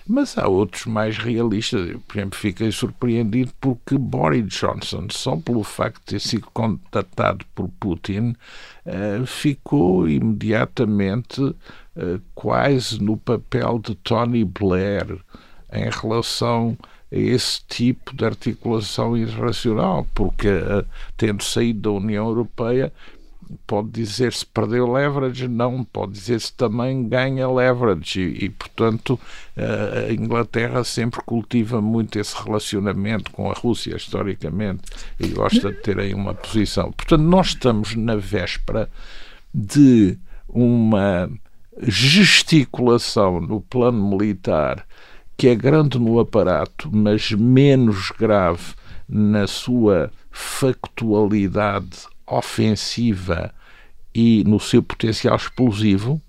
Mas 0.09 0.38
há 0.38 0.47
outros 0.47 0.87
mais 0.87 1.19
realistas. 1.19 1.88
Eu, 1.88 2.01
por 2.01 2.16
exemplo, 2.16 2.38
fiquei 2.38 2.71
surpreendido 2.71 3.53
porque 3.61 3.99
Boris 3.99 4.47
Johnson, 4.47 5.09
só 5.11 5.37
pelo 5.37 5.64
facto 5.64 5.99
de 6.01 6.05
ter 6.05 6.21
sido 6.21 6.47
contatado 6.53 7.45
por 7.55 7.69
Putin, 7.81 8.37
uh, 8.87 9.27
ficou 9.27 10.09
imediatamente 10.09 11.40
uh, 11.42 11.54
quase 12.35 13.02
no 13.02 13.17
papel 13.17 13.81
de 13.81 13.96
Tony 13.96 14.44
Blair 14.44 15.19
em 15.73 15.90
relação 15.90 16.79
a 17.11 17.17
esse 17.17 17.61
tipo 17.67 18.15
de 18.15 18.25
articulação 18.25 19.17
internacional, 19.17 20.07
porque 20.15 20.48
uh, 20.48 20.87
tendo 21.17 21.42
saído 21.42 21.81
da 21.81 21.90
União 21.90 22.29
Europeia 22.29 22.92
pode 23.67 23.90
dizer-se 23.90 24.44
perdeu 24.44 24.90
leverage, 24.90 25.49
não, 25.49 25.85
pode 25.85 26.13
dizer-se 26.13 26.53
também 26.53 27.09
ganha 27.09 27.49
leverage 27.49 28.21
e, 28.21 28.44
e, 28.47 28.49
portanto 28.51 29.19
a 29.57 30.13
Inglaterra 30.13 30.85
sempre 30.85 31.21
cultiva 31.25 31.81
muito 31.81 32.19
esse 32.19 32.37
relacionamento 32.42 33.31
com 33.31 33.51
a 33.51 33.55
Rússia 33.55 33.97
historicamente 33.97 34.83
e 35.19 35.29
gosta 35.29 35.73
de 35.73 35.81
ter 35.81 35.99
aí 35.99 36.13
uma 36.13 36.35
posição. 36.35 36.92
Portanto, 36.92 37.23
nós 37.23 37.49
estamos 37.49 37.94
na 37.94 38.17
véspera 38.17 38.90
de 39.55 40.19
uma 40.49 41.31
gesticulação 41.83 43.40
no 43.40 43.61
plano 43.61 44.11
militar 44.11 44.87
que 45.37 45.49
é 45.49 45.55
grande 45.55 45.99
no 45.99 46.19
aparato, 46.19 46.90
mas 46.90 47.31
menos 47.33 48.11
grave 48.11 48.75
na 49.09 49.47
sua 49.47 50.11
factualidade 50.31 52.07
ofensiva 52.27 53.52
e 54.14 54.42
no 54.44 54.58
seu 54.58 54.83
potencial 54.83 55.37
explosivo 55.37 56.20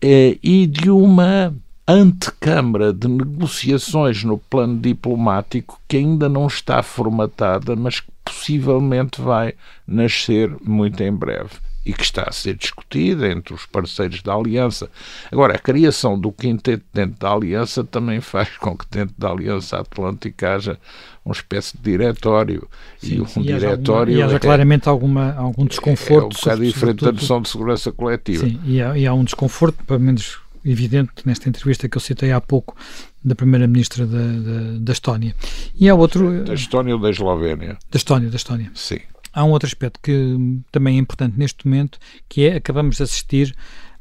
eh, 0.00 0.38
e 0.42 0.66
de 0.66 0.90
uma 0.90 1.54
antecâmara 1.86 2.92
de 2.92 3.08
negociações 3.08 4.22
no 4.22 4.38
plano 4.38 4.78
diplomático 4.78 5.80
que 5.88 5.96
ainda 5.96 6.28
não 6.28 6.46
está 6.46 6.82
formatada, 6.82 7.74
mas 7.74 8.00
que 8.00 8.10
possivelmente 8.24 9.20
vai 9.20 9.54
nascer 9.86 10.56
muito 10.62 11.02
em 11.02 11.12
breve 11.12 11.69
e 11.84 11.92
que 11.92 12.02
está 12.02 12.24
a 12.28 12.32
ser 12.32 12.54
discutida 12.56 13.30
entre 13.30 13.54
os 13.54 13.64
parceiros 13.64 14.22
da 14.22 14.34
Aliança. 14.34 14.90
Agora, 15.32 15.54
a 15.54 15.58
criação 15.58 16.18
do 16.18 16.30
quinteto 16.30 16.84
dentro 16.92 17.18
da 17.18 17.32
Aliança 17.32 17.82
também 17.82 18.20
faz 18.20 18.56
com 18.58 18.76
que 18.76 18.84
dentro 18.90 19.14
da 19.16 19.30
Aliança 19.30 19.78
Atlântica 19.78 20.54
haja 20.54 20.78
uma 21.24 21.32
espécie 21.32 21.76
de 21.76 21.82
diretório. 21.82 22.68
Sim, 22.98 23.14
e 23.14 23.20
um 23.20 23.42
e 23.42 23.46
diretório. 23.46 24.12
Alguma, 24.12 24.18
e 24.18 24.22
haja 24.22 24.36
é, 24.36 24.38
claramente 24.38 24.88
alguma, 24.88 25.34
algum 25.34 25.64
desconforto. 25.64 26.12
É, 26.12 26.22
é 26.22 26.24
um 26.24 26.28
bocado 26.28 26.64
diferente 26.64 27.04
da 27.04 27.12
noção 27.12 27.40
de 27.40 27.48
segurança 27.48 27.90
coletiva. 27.90 28.46
Sim, 28.46 28.60
e 28.64 28.82
há, 28.82 28.98
e 28.98 29.06
há 29.06 29.14
um 29.14 29.24
desconforto, 29.24 29.82
pelo 29.84 30.00
menos 30.00 30.38
evidente 30.62 31.10
nesta 31.24 31.48
entrevista 31.48 31.88
que 31.88 31.96
eu 31.96 32.00
citei 32.00 32.32
há 32.32 32.40
pouco 32.40 32.76
da 33.24 33.34
Primeira-Ministra 33.34 34.06
da, 34.06 34.18
da, 34.18 34.78
da, 34.78 34.92
Estónia. 34.92 35.34
E 35.78 35.88
há 35.88 35.94
outro. 35.94 36.44
Da 36.44 36.54
Estónia 36.54 36.94
ou 36.94 37.00
da 37.00 37.10
Eslovénia? 37.10 37.78
Da 37.90 37.96
Estónia, 37.96 38.28
da 38.28 38.36
Estónia. 38.36 38.70
Sim. 38.74 39.00
Há 39.32 39.44
um 39.44 39.50
outro 39.50 39.66
aspecto 39.66 40.00
que 40.02 40.36
também 40.72 40.96
é 40.96 40.98
importante 40.98 41.38
neste 41.38 41.66
momento, 41.66 41.98
que 42.28 42.46
é 42.46 42.56
acabamos 42.56 42.96
de 42.96 43.02
assistir 43.02 43.54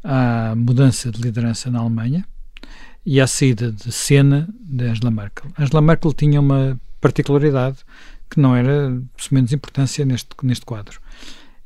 à 0.04 0.54
mudança 0.56 1.12
de 1.12 1.22
liderança 1.22 1.70
na 1.70 1.80
Alemanha 1.80 2.26
e 3.06 3.20
à 3.22 3.28
saída 3.28 3.72
de 3.72 3.92
cena 3.92 4.48
de 4.62 4.86
Angela 4.86 5.12
Merkel. 5.12 5.52
Angela 5.58 5.82
Merkel 5.82 6.14
tinha 6.14 6.40
uma 6.40 6.80
particularidade 7.00 7.78
que 8.30 8.40
não 8.40 8.56
era 8.56 8.92
de 8.92 9.34
menos 9.34 9.52
importância 9.52 10.06
neste, 10.06 10.30
neste 10.44 10.66
quadro. 10.66 11.00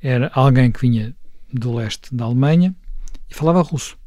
Era 0.02 0.32
alguém 0.34 0.72
que 0.72 0.82
vinha 0.82 1.16
do 1.52 1.76
leste 1.76 2.14
da 2.14 2.26
Alemanha 2.26 2.76
e 3.30 3.34
falava 3.34 3.62
russo. 3.62 3.98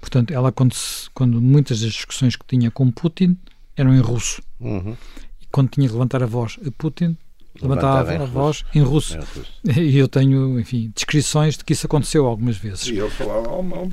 Portanto, 0.00 0.32
ela, 0.32 0.52
quando, 0.52 0.74
se, 0.74 1.10
quando 1.10 1.40
muitas 1.40 1.80
das 1.80 1.92
discussões 1.92 2.36
que 2.36 2.46
tinha 2.46 2.70
com 2.70 2.90
Putin 2.90 3.36
eram 3.76 3.94
em 3.94 4.00
russo, 4.00 4.42
uhum. 4.60 4.96
e 5.40 5.46
quando 5.50 5.70
tinha 5.70 5.86
que 5.86 5.92
levantar 5.92 6.22
a 6.22 6.26
voz 6.26 6.58
a 6.66 6.70
Putin, 6.70 7.16
levantava 7.60 8.12
a 8.14 8.24
voz 8.26 8.64
em 8.74 8.82
russo. 8.82 9.14
em 9.14 9.20
russo. 9.20 9.58
E 9.78 9.98
eu 9.98 10.08
tenho, 10.08 10.58
enfim, 10.58 10.90
descrições 10.94 11.56
de 11.56 11.64
que 11.64 11.72
isso 11.72 11.86
aconteceu 11.86 12.26
algumas 12.26 12.56
vezes. 12.56 12.86
E 12.86 12.98
ele 12.98 13.10
falava 13.10 13.48
alemão, 13.50 13.90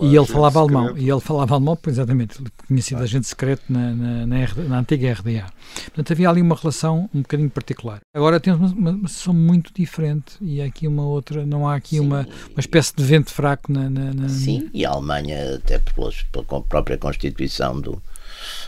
E 0.00 0.16
ele 0.16 0.26
falava 0.26 0.60
secreto. 0.60 0.78
alemão, 0.78 0.98
e 0.98 1.10
ele 1.10 1.20
falava 1.20 1.54
alemão, 1.54 1.78
exatamente, 1.86 2.38
sido 2.80 3.00
ah. 3.00 3.04
agente 3.04 3.26
secreto 3.26 3.62
na, 3.68 3.92
na, 3.94 4.26
na, 4.26 4.54
na, 4.68 4.78
antiga 4.78 5.12
RDA. 5.12 5.46
Portanto, 5.84 6.12
havia 6.12 6.30
ali 6.30 6.40
uma 6.40 6.54
relação 6.54 7.10
um 7.14 7.20
bocadinho 7.20 7.50
particular. 7.50 8.00
Agora 8.14 8.40
temos 8.40 8.72
uma, 8.72 8.90
uma, 8.90 9.08
situação 9.08 9.34
muito 9.34 9.72
diferente 9.74 10.36
e 10.40 10.62
aqui 10.62 10.86
uma 10.86 11.04
outra, 11.04 11.44
não 11.44 11.68
há 11.68 11.74
aqui 11.74 12.00
uma, 12.00 12.26
uma 12.50 12.60
espécie 12.60 12.94
de 12.96 13.04
vento 13.04 13.30
fraco 13.30 13.70
na, 13.70 13.90
na, 13.90 14.28
Sim, 14.28 14.70
e 14.72 14.84
a 14.84 14.90
Alemanha, 14.90 15.56
até 15.56 15.78
pela, 15.78 16.10
pela 16.32 16.62
própria 16.62 16.96
Constituição 16.96 17.80
do 17.80 18.02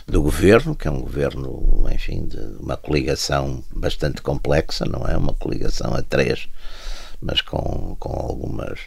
do 0.07 0.21
governo, 0.21 0.75
que 0.75 0.87
é 0.87 0.91
um 0.91 1.01
governo, 1.01 1.85
enfim, 1.91 2.25
de 2.25 2.37
uma 2.59 2.77
coligação 2.77 3.63
bastante 3.73 4.21
complexa, 4.21 4.85
não 4.85 5.07
é? 5.07 5.15
Uma 5.15 5.33
coligação 5.33 5.93
a 5.93 6.01
três, 6.01 6.47
mas 7.21 7.41
com, 7.41 7.95
com 7.99 8.13
algumas. 8.13 8.79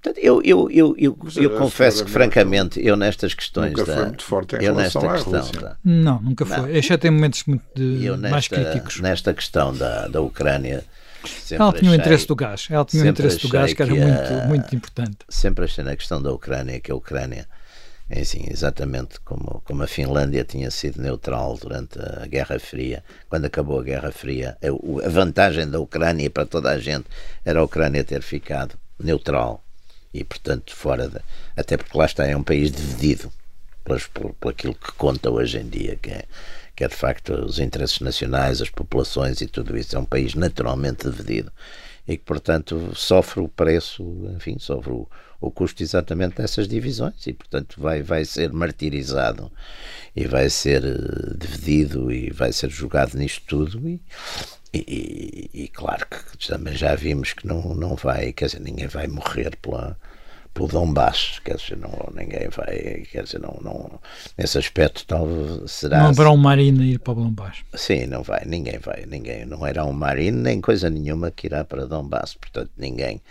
Portanto, 0.00 0.22
eu, 0.22 0.40
eu, 0.44 0.70
eu, 0.70 0.94
eu, 0.96 1.18
eu 1.36 1.50
confesso 1.58 2.04
que, 2.04 2.10
francamente, 2.10 2.84
eu 2.84 2.96
nestas 2.96 3.34
questões. 3.34 3.72
Nunca 3.72 3.84
foi 3.84 4.04
muito 4.04 4.24
forte 4.24 4.56
em 4.56 4.64
eu 4.64 4.74
nesta 4.74 4.98
à 5.00 5.12
questão 5.14 5.50
da, 5.60 5.76
Não, 5.84 6.20
nunca 6.20 6.46
foi. 6.46 6.56
Não. 6.56 6.68
Exceto 6.68 7.06
em 7.06 7.10
momentos 7.10 7.44
muito 7.44 7.64
de, 7.74 8.08
nesta, 8.10 8.28
mais 8.28 8.48
críticos. 8.48 9.00
Nesta 9.00 9.34
questão 9.34 9.74
da, 9.74 10.06
da 10.06 10.20
Ucrânia. 10.20 10.84
Ela 11.50 11.72
tinha 11.72 11.90
o 11.90 11.94
interesse 11.94 12.28
do 12.28 12.36
gás. 12.36 12.68
Ela 12.70 12.84
tinha 12.84 13.02
o 13.02 13.06
interesse 13.08 13.38
do 13.38 13.48
gás 13.48 13.72
que 13.72 13.82
era 13.82 13.92
que 13.92 13.98
muito, 13.98 14.32
muito 14.46 14.76
importante. 14.76 15.18
Sempre 15.28 15.64
achei 15.64 15.82
na 15.82 15.96
questão 15.96 16.22
da 16.22 16.32
Ucrânia 16.32 16.78
que 16.78 16.92
a 16.92 16.94
Ucrânia 16.94 17.48
é 18.10 18.20
assim, 18.20 18.46
exatamente 18.50 19.20
como, 19.20 19.60
como 19.64 19.82
a 19.82 19.86
Finlândia 19.86 20.42
tinha 20.42 20.70
sido 20.70 21.00
neutral 21.00 21.58
durante 21.58 21.98
a 21.98 22.26
Guerra 22.26 22.58
Fria, 22.58 23.04
quando 23.28 23.44
acabou 23.44 23.80
a 23.80 23.82
Guerra 23.82 24.10
Fria, 24.10 24.56
a, 24.62 25.08
vantagem 25.08 25.68
da 25.68 25.78
Ucrânia 25.78 26.30
para 26.30 26.46
toda 26.46 26.70
a 26.70 26.78
gente 26.78 27.06
era 27.44 27.60
a 27.60 27.64
Ucrânia 27.64 28.02
ter 28.02 28.22
ficado 28.22 28.78
neutral 28.98 29.62
e, 30.12 30.24
portanto, 30.24 30.74
fora 30.74 31.06
de. 31.06 31.20
Até 31.54 31.76
porque 31.76 31.98
lá 31.98 32.06
está, 32.06 32.26
é 32.26 32.34
um 32.34 32.42
país 32.42 32.72
dividido 32.72 33.30
por, 33.84 34.00
por, 34.08 34.32
por 34.34 34.50
aquilo 34.52 34.74
que 34.74 34.92
conta 34.92 35.30
hoje 35.30 35.58
em 35.58 35.68
dia, 35.68 35.96
que 35.96 36.10
é, 36.10 36.24
que 36.74 36.84
é 36.84 36.88
de 36.88 36.94
facto 36.94 37.34
os 37.34 37.58
interesses 37.58 38.00
nacionais, 38.00 38.62
as 38.62 38.70
populações 38.70 39.42
e 39.42 39.46
tudo 39.46 39.76
isso. 39.76 39.94
É 39.94 39.98
um 39.98 40.04
país 40.06 40.34
naturalmente 40.34 41.10
dividido 41.10 41.52
e 42.08 42.16
que, 42.16 42.24
portanto, 42.24 42.92
sofre 42.96 43.40
o 43.40 43.48
preço, 43.48 44.02
enfim, 44.34 44.58
sofre 44.58 44.92
o 44.92 45.06
o 45.40 45.50
custo 45.50 45.82
exatamente 45.82 46.36
dessas 46.36 46.66
divisões 46.66 47.26
e, 47.26 47.32
portanto, 47.32 47.80
vai, 47.80 48.02
vai 48.02 48.24
ser 48.24 48.52
martirizado 48.52 49.50
e 50.14 50.26
vai 50.26 50.50
ser 50.50 50.84
eh, 50.84 51.36
dividido 51.36 52.10
e 52.10 52.30
vai 52.30 52.52
ser 52.52 52.70
jogado 52.70 53.16
nisto 53.16 53.44
tudo 53.46 53.88
e, 53.88 54.00
e, 54.74 55.50
e, 55.54 55.68
claro 55.68 56.06
que 56.06 56.48
também 56.48 56.74
já 56.74 56.94
vimos 56.94 57.32
que 57.32 57.46
não, 57.46 57.74
não 57.74 57.94
vai, 57.94 58.32
quer 58.32 58.46
dizer, 58.46 58.60
ninguém 58.60 58.88
vai 58.88 59.06
morrer 59.06 59.56
pela, 59.56 59.96
pelo 60.58 60.68
Donbass, 60.68 61.40
quer 61.44 61.56
dizer, 61.56 61.76
não, 61.76 61.92
ninguém 62.14 62.48
vai, 62.48 63.06
quer 63.10 63.22
dizer, 63.22 63.40
não, 63.40 63.58
não, 63.62 64.00
nesse 64.36 64.58
aspecto 64.58 65.04
talvez 65.06 65.70
será... 65.70 65.98
Não 65.98 66.06
haverá 66.08 66.30
um 66.30 66.36
marino 66.36 66.82
ir 66.82 66.98
para 66.98 67.12
o 67.12 67.16
Donbass. 67.16 67.58
Sim, 67.74 68.06
não 68.06 68.22
vai, 68.22 68.44
ninguém 68.44 68.78
vai, 68.78 69.06
ninguém, 69.06 69.46
não 69.46 69.66
irá 69.66 69.84
um 69.84 69.92
marino 69.92 70.42
nem 70.42 70.60
coisa 70.60 70.90
nenhuma 70.90 71.30
que 71.30 71.46
irá 71.46 71.64
para 71.64 71.86
Donbass, 71.86 72.34
portanto 72.34 72.70
ninguém 72.76 73.22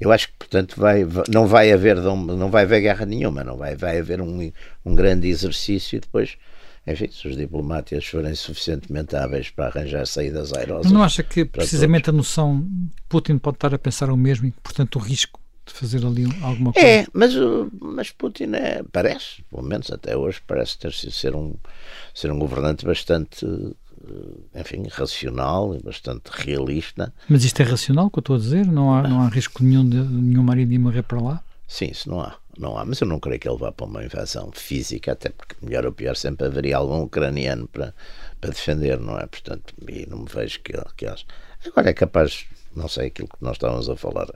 eu 0.00 0.12
acho 0.12 0.28
que, 0.28 0.34
portanto, 0.38 0.74
vai, 0.78 1.04
não 1.28 1.46
vai 1.48 1.72
haver 1.72 1.96
não 1.96 2.50
vai 2.50 2.62
haver 2.62 2.82
guerra 2.82 3.04
nenhuma, 3.04 3.42
não 3.42 3.56
vai, 3.56 3.74
vai 3.74 3.98
haver 3.98 4.20
um, 4.20 4.52
um 4.84 4.94
grande 4.94 5.26
exercício 5.26 5.96
e 5.96 6.00
depois, 6.00 6.36
enfim, 6.86 7.08
se 7.10 7.26
os 7.26 7.36
diplomatas 7.36 8.06
forem 8.06 8.32
suficientemente 8.34 9.16
hábeis 9.16 9.50
para 9.50 9.66
arranjar 9.66 10.06
saídas 10.06 10.52
airosas. 10.52 10.84
Mas 10.84 10.92
não 10.92 11.02
acha 11.02 11.24
que 11.24 11.44
precisamente 11.44 12.04
todos. 12.04 12.14
a 12.14 12.18
noção 12.18 12.68
Putin 13.08 13.38
pode 13.38 13.56
estar 13.56 13.74
a 13.74 13.78
pensar 13.78 14.08
o 14.08 14.16
mesmo 14.16 14.46
e, 14.46 14.52
portanto, 14.52 14.96
o 14.96 15.02
risco 15.02 15.40
de 15.68 15.74
fazer 15.74 16.04
ali 16.04 16.24
alguma 16.42 16.72
coisa? 16.72 16.88
É, 16.88 17.06
mas, 17.12 17.32
mas 17.80 18.10
Putin 18.10 18.54
é, 18.54 18.82
parece, 18.90 19.42
pelo 19.50 19.62
menos 19.62 19.90
até 19.90 20.16
hoje, 20.16 20.40
parece 20.46 20.78
ter 20.78 20.92
sido 20.92 21.12
ser 21.12 21.34
um, 21.34 21.54
ser 22.14 22.30
um 22.32 22.38
governante 22.38 22.84
bastante 22.84 23.46
eh, 24.08 24.60
enfim, 24.60 24.86
racional 24.90 25.74
e 25.74 25.82
bastante 25.82 26.30
realista. 26.30 27.12
Mas 27.28 27.44
isto 27.44 27.60
é 27.60 27.64
racional, 27.64 28.10
que 28.10 28.18
eu 28.18 28.20
estou 28.20 28.36
a 28.36 28.38
dizer? 28.38 28.66
Não 28.66 28.94
há, 28.94 29.02
não 29.06 29.22
há 29.22 29.28
risco 29.28 29.62
nenhum 29.62 29.88
de 29.88 29.96
nenhum 29.96 30.42
marido 30.42 30.72
ir 30.72 30.78
morrer 30.78 31.02
para 31.02 31.20
lá? 31.20 31.44
Sim, 31.66 31.86
isso 31.86 32.08
não 32.08 32.20
há. 32.20 32.36
Não 32.58 32.76
há, 32.76 32.84
mas 32.84 33.00
eu 33.00 33.06
não 33.06 33.20
creio 33.20 33.38
que 33.38 33.48
ele 33.48 33.56
vá 33.56 33.70
para 33.70 33.86
uma 33.86 34.04
invasão 34.04 34.50
física, 34.52 35.12
até 35.12 35.28
porque, 35.28 35.54
melhor 35.62 35.86
ou 35.86 35.92
pior, 35.92 36.16
sempre 36.16 36.46
haveria 36.46 36.76
algum 36.76 37.02
ucraniano 37.02 37.68
para, 37.68 37.94
para 38.40 38.50
defender, 38.50 38.98
não 38.98 39.16
é? 39.16 39.26
Portanto, 39.26 39.74
e 39.86 40.04
não 40.06 40.18
me 40.18 40.26
vejo 40.28 40.60
que, 40.60 40.72
que 40.96 41.06
haja. 41.06 41.24
Agora 41.64 41.90
é 41.90 41.92
capaz, 41.92 42.46
não 42.74 42.88
sei, 42.88 43.06
aquilo 43.06 43.28
que 43.28 43.36
nós 43.40 43.52
estávamos 43.52 43.88
a 43.88 43.94
falar, 43.94 44.26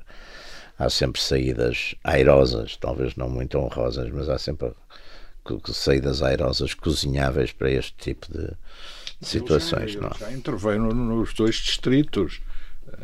há 0.82 0.90
sempre 0.90 1.20
saídas 1.20 1.94
airosas, 2.02 2.76
talvez 2.76 3.14
não 3.16 3.28
muito 3.28 3.58
honrosas, 3.58 4.10
mas 4.10 4.28
há 4.28 4.38
sempre 4.38 4.72
saídas 5.72 6.22
airosas 6.22 6.74
cozinháveis 6.74 7.52
para 7.52 7.70
este 7.70 7.94
tipo 7.96 8.26
de, 8.32 8.50
situações. 9.20 9.94
Ele 9.94 10.00
não. 10.00 10.12
já 10.18 10.32
interveio 10.32 10.80
nos 10.92 11.32
dois 11.34 11.56
distritos, 11.56 12.40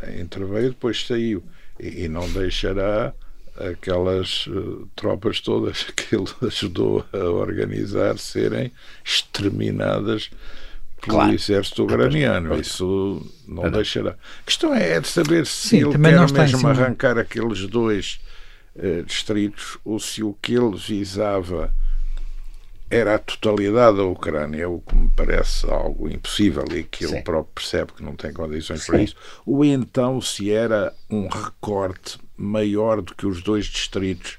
eh, 0.03 0.21
interveio 0.21 0.67
e 0.67 0.71
depois 0.71 1.07
saiu. 1.07 1.43
E, 1.79 2.05
e 2.05 2.09
não 2.09 2.29
deixará 2.33 3.15
aquelas 3.57 4.47
uh, 4.49 4.89
tropas 4.95 5.41
todas 5.41 5.85
que 5.95 6.15
ele 6.17 6.29
ajudou 6.43 7.05
a 7.13 7.19
organizar 7.19 8.19
serem 8.19 8.73
exterminadas 9.05 10.31
pelo 11.09 11.19
claro. 11.19 11.35
exército 11.35 11.85
ucraniano. 11.85 12.61
Isso 12.61 13.27
não 13.47 13.71
deixará. 13.71 14.11
A 14.11 14.45
questão 14.45 14.75
é 14.75 15.01
de 15.01 15.09
saber 15.09 15.47
se 15.47 15.69
Sim, 15.69 15.77
ele 15.79 15.93
quer 15.93 16.33
mesmo 16.33 16.69
arrancar 16.69 17.19
aqueles 17.19 17.67
dois 17.67 18.21
uh, 18.77 19.03
distritos 19.03 19.79
ou 19.85 19.99
se 19.99 20.23
o 20.23 20.35
que 20.41 20.55
ele 20.55 20.77
visava 20.77 21.73
era 22.91 23.17
a 23.17 23.19
totalidade 23.19 23.99
da 23.99 24.05
Ucrânia, 24.05 24.69
o 24.69 24.81
que 24.81 24.97
me 24.97 25.11
parece 25.15 25.71
algo 25.71 26.09
impossível 26.09 26.65
e 26.71 26.85
que 26.85 27.07
Sim. 27.07 27.15
ele 27.15 27.23
próprio 27.23 27.53
percebe 27.55 27.93
que 27.93 28.03
não 28.03 28.17
tem 28.17 28.33
condições 28.33 28.83
Sim. 28.83 28.93
para 28.93 29.03
isso, 29.03 29.17
ou 29.45 29.65
então 29.65 30.21
se 30.21 30.51
era 30.51 30.95
um 31.11 31.29
recorte 31.29 32.19
maior 32.37 33.03
do 33.03 33.15
que 33.15 33.27
os 33.27 33.43
dois 33.43 33.67
distritos 33.67 34.39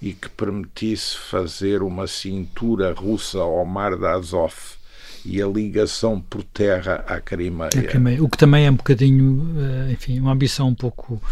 e 0.00 0.12
que 0.12 0.28
permitisse 0.28 1.16
fazer 1.16 1.82
uma 1.82 2.06
cintura 2.06 2.92
russa 2.92 3.38
ao 3.40 3.64
mar 3.64 3.96
da 3.96 4.12
Azov 4.12 4.77
e 5.28 5.42
a 5.42 5.46
ligação 5.46 6.20
por 6.20 6.42
terra 6.42 7.04
à 7.06 7.20
Crimeia. 7.20 7.70
O 8.20 8.28
que 8.28 8.38
também 8.38 8.66
é 8.66 8.70
um 8.70 8.76
bocadinho, 8.76 9.54
eh, 9.58 9.92
enfim, 9.92 10.18
uma 10.18 10.32
ambição 10.32 10.68
um 10.68 10.74
pouco 10.74 11.22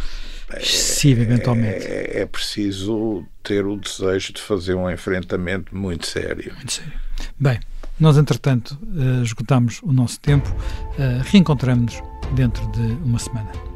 excessiva, 0.55 1.23
eventualmente. 1.23 1.87
É, 1.87 2.21
é, 2.21 2.27
preciso 2.27 3.25
ter 3.43 3.65
o 3.65 3.77
desejo 3.77 4.35
de 4.35 4.41
fazer 4.43 4.75
um 4.75 4.91
enfrentamento 4.91 5.75
muito 5.75 6.07
sério. 6.07 6.53
Muito 6.55 6.73
sério. 6.73 6.93
Bem, 7.39 7.59
nós, 7.99 8.19
entretanto, 8.19 8.79
uh, 8.83 9.23
esgotamos 9.23 9.81
o 9.83 9.93
nosso 9.93 10.21
tempo. 10.21 10.49
Uh, 10.99 11.23
Reencontramos-nos 11.25 12.03
dentro 12.35 12.71
de 12.73 12.83
uma 13.03 13.19
semana. 13.19 13.76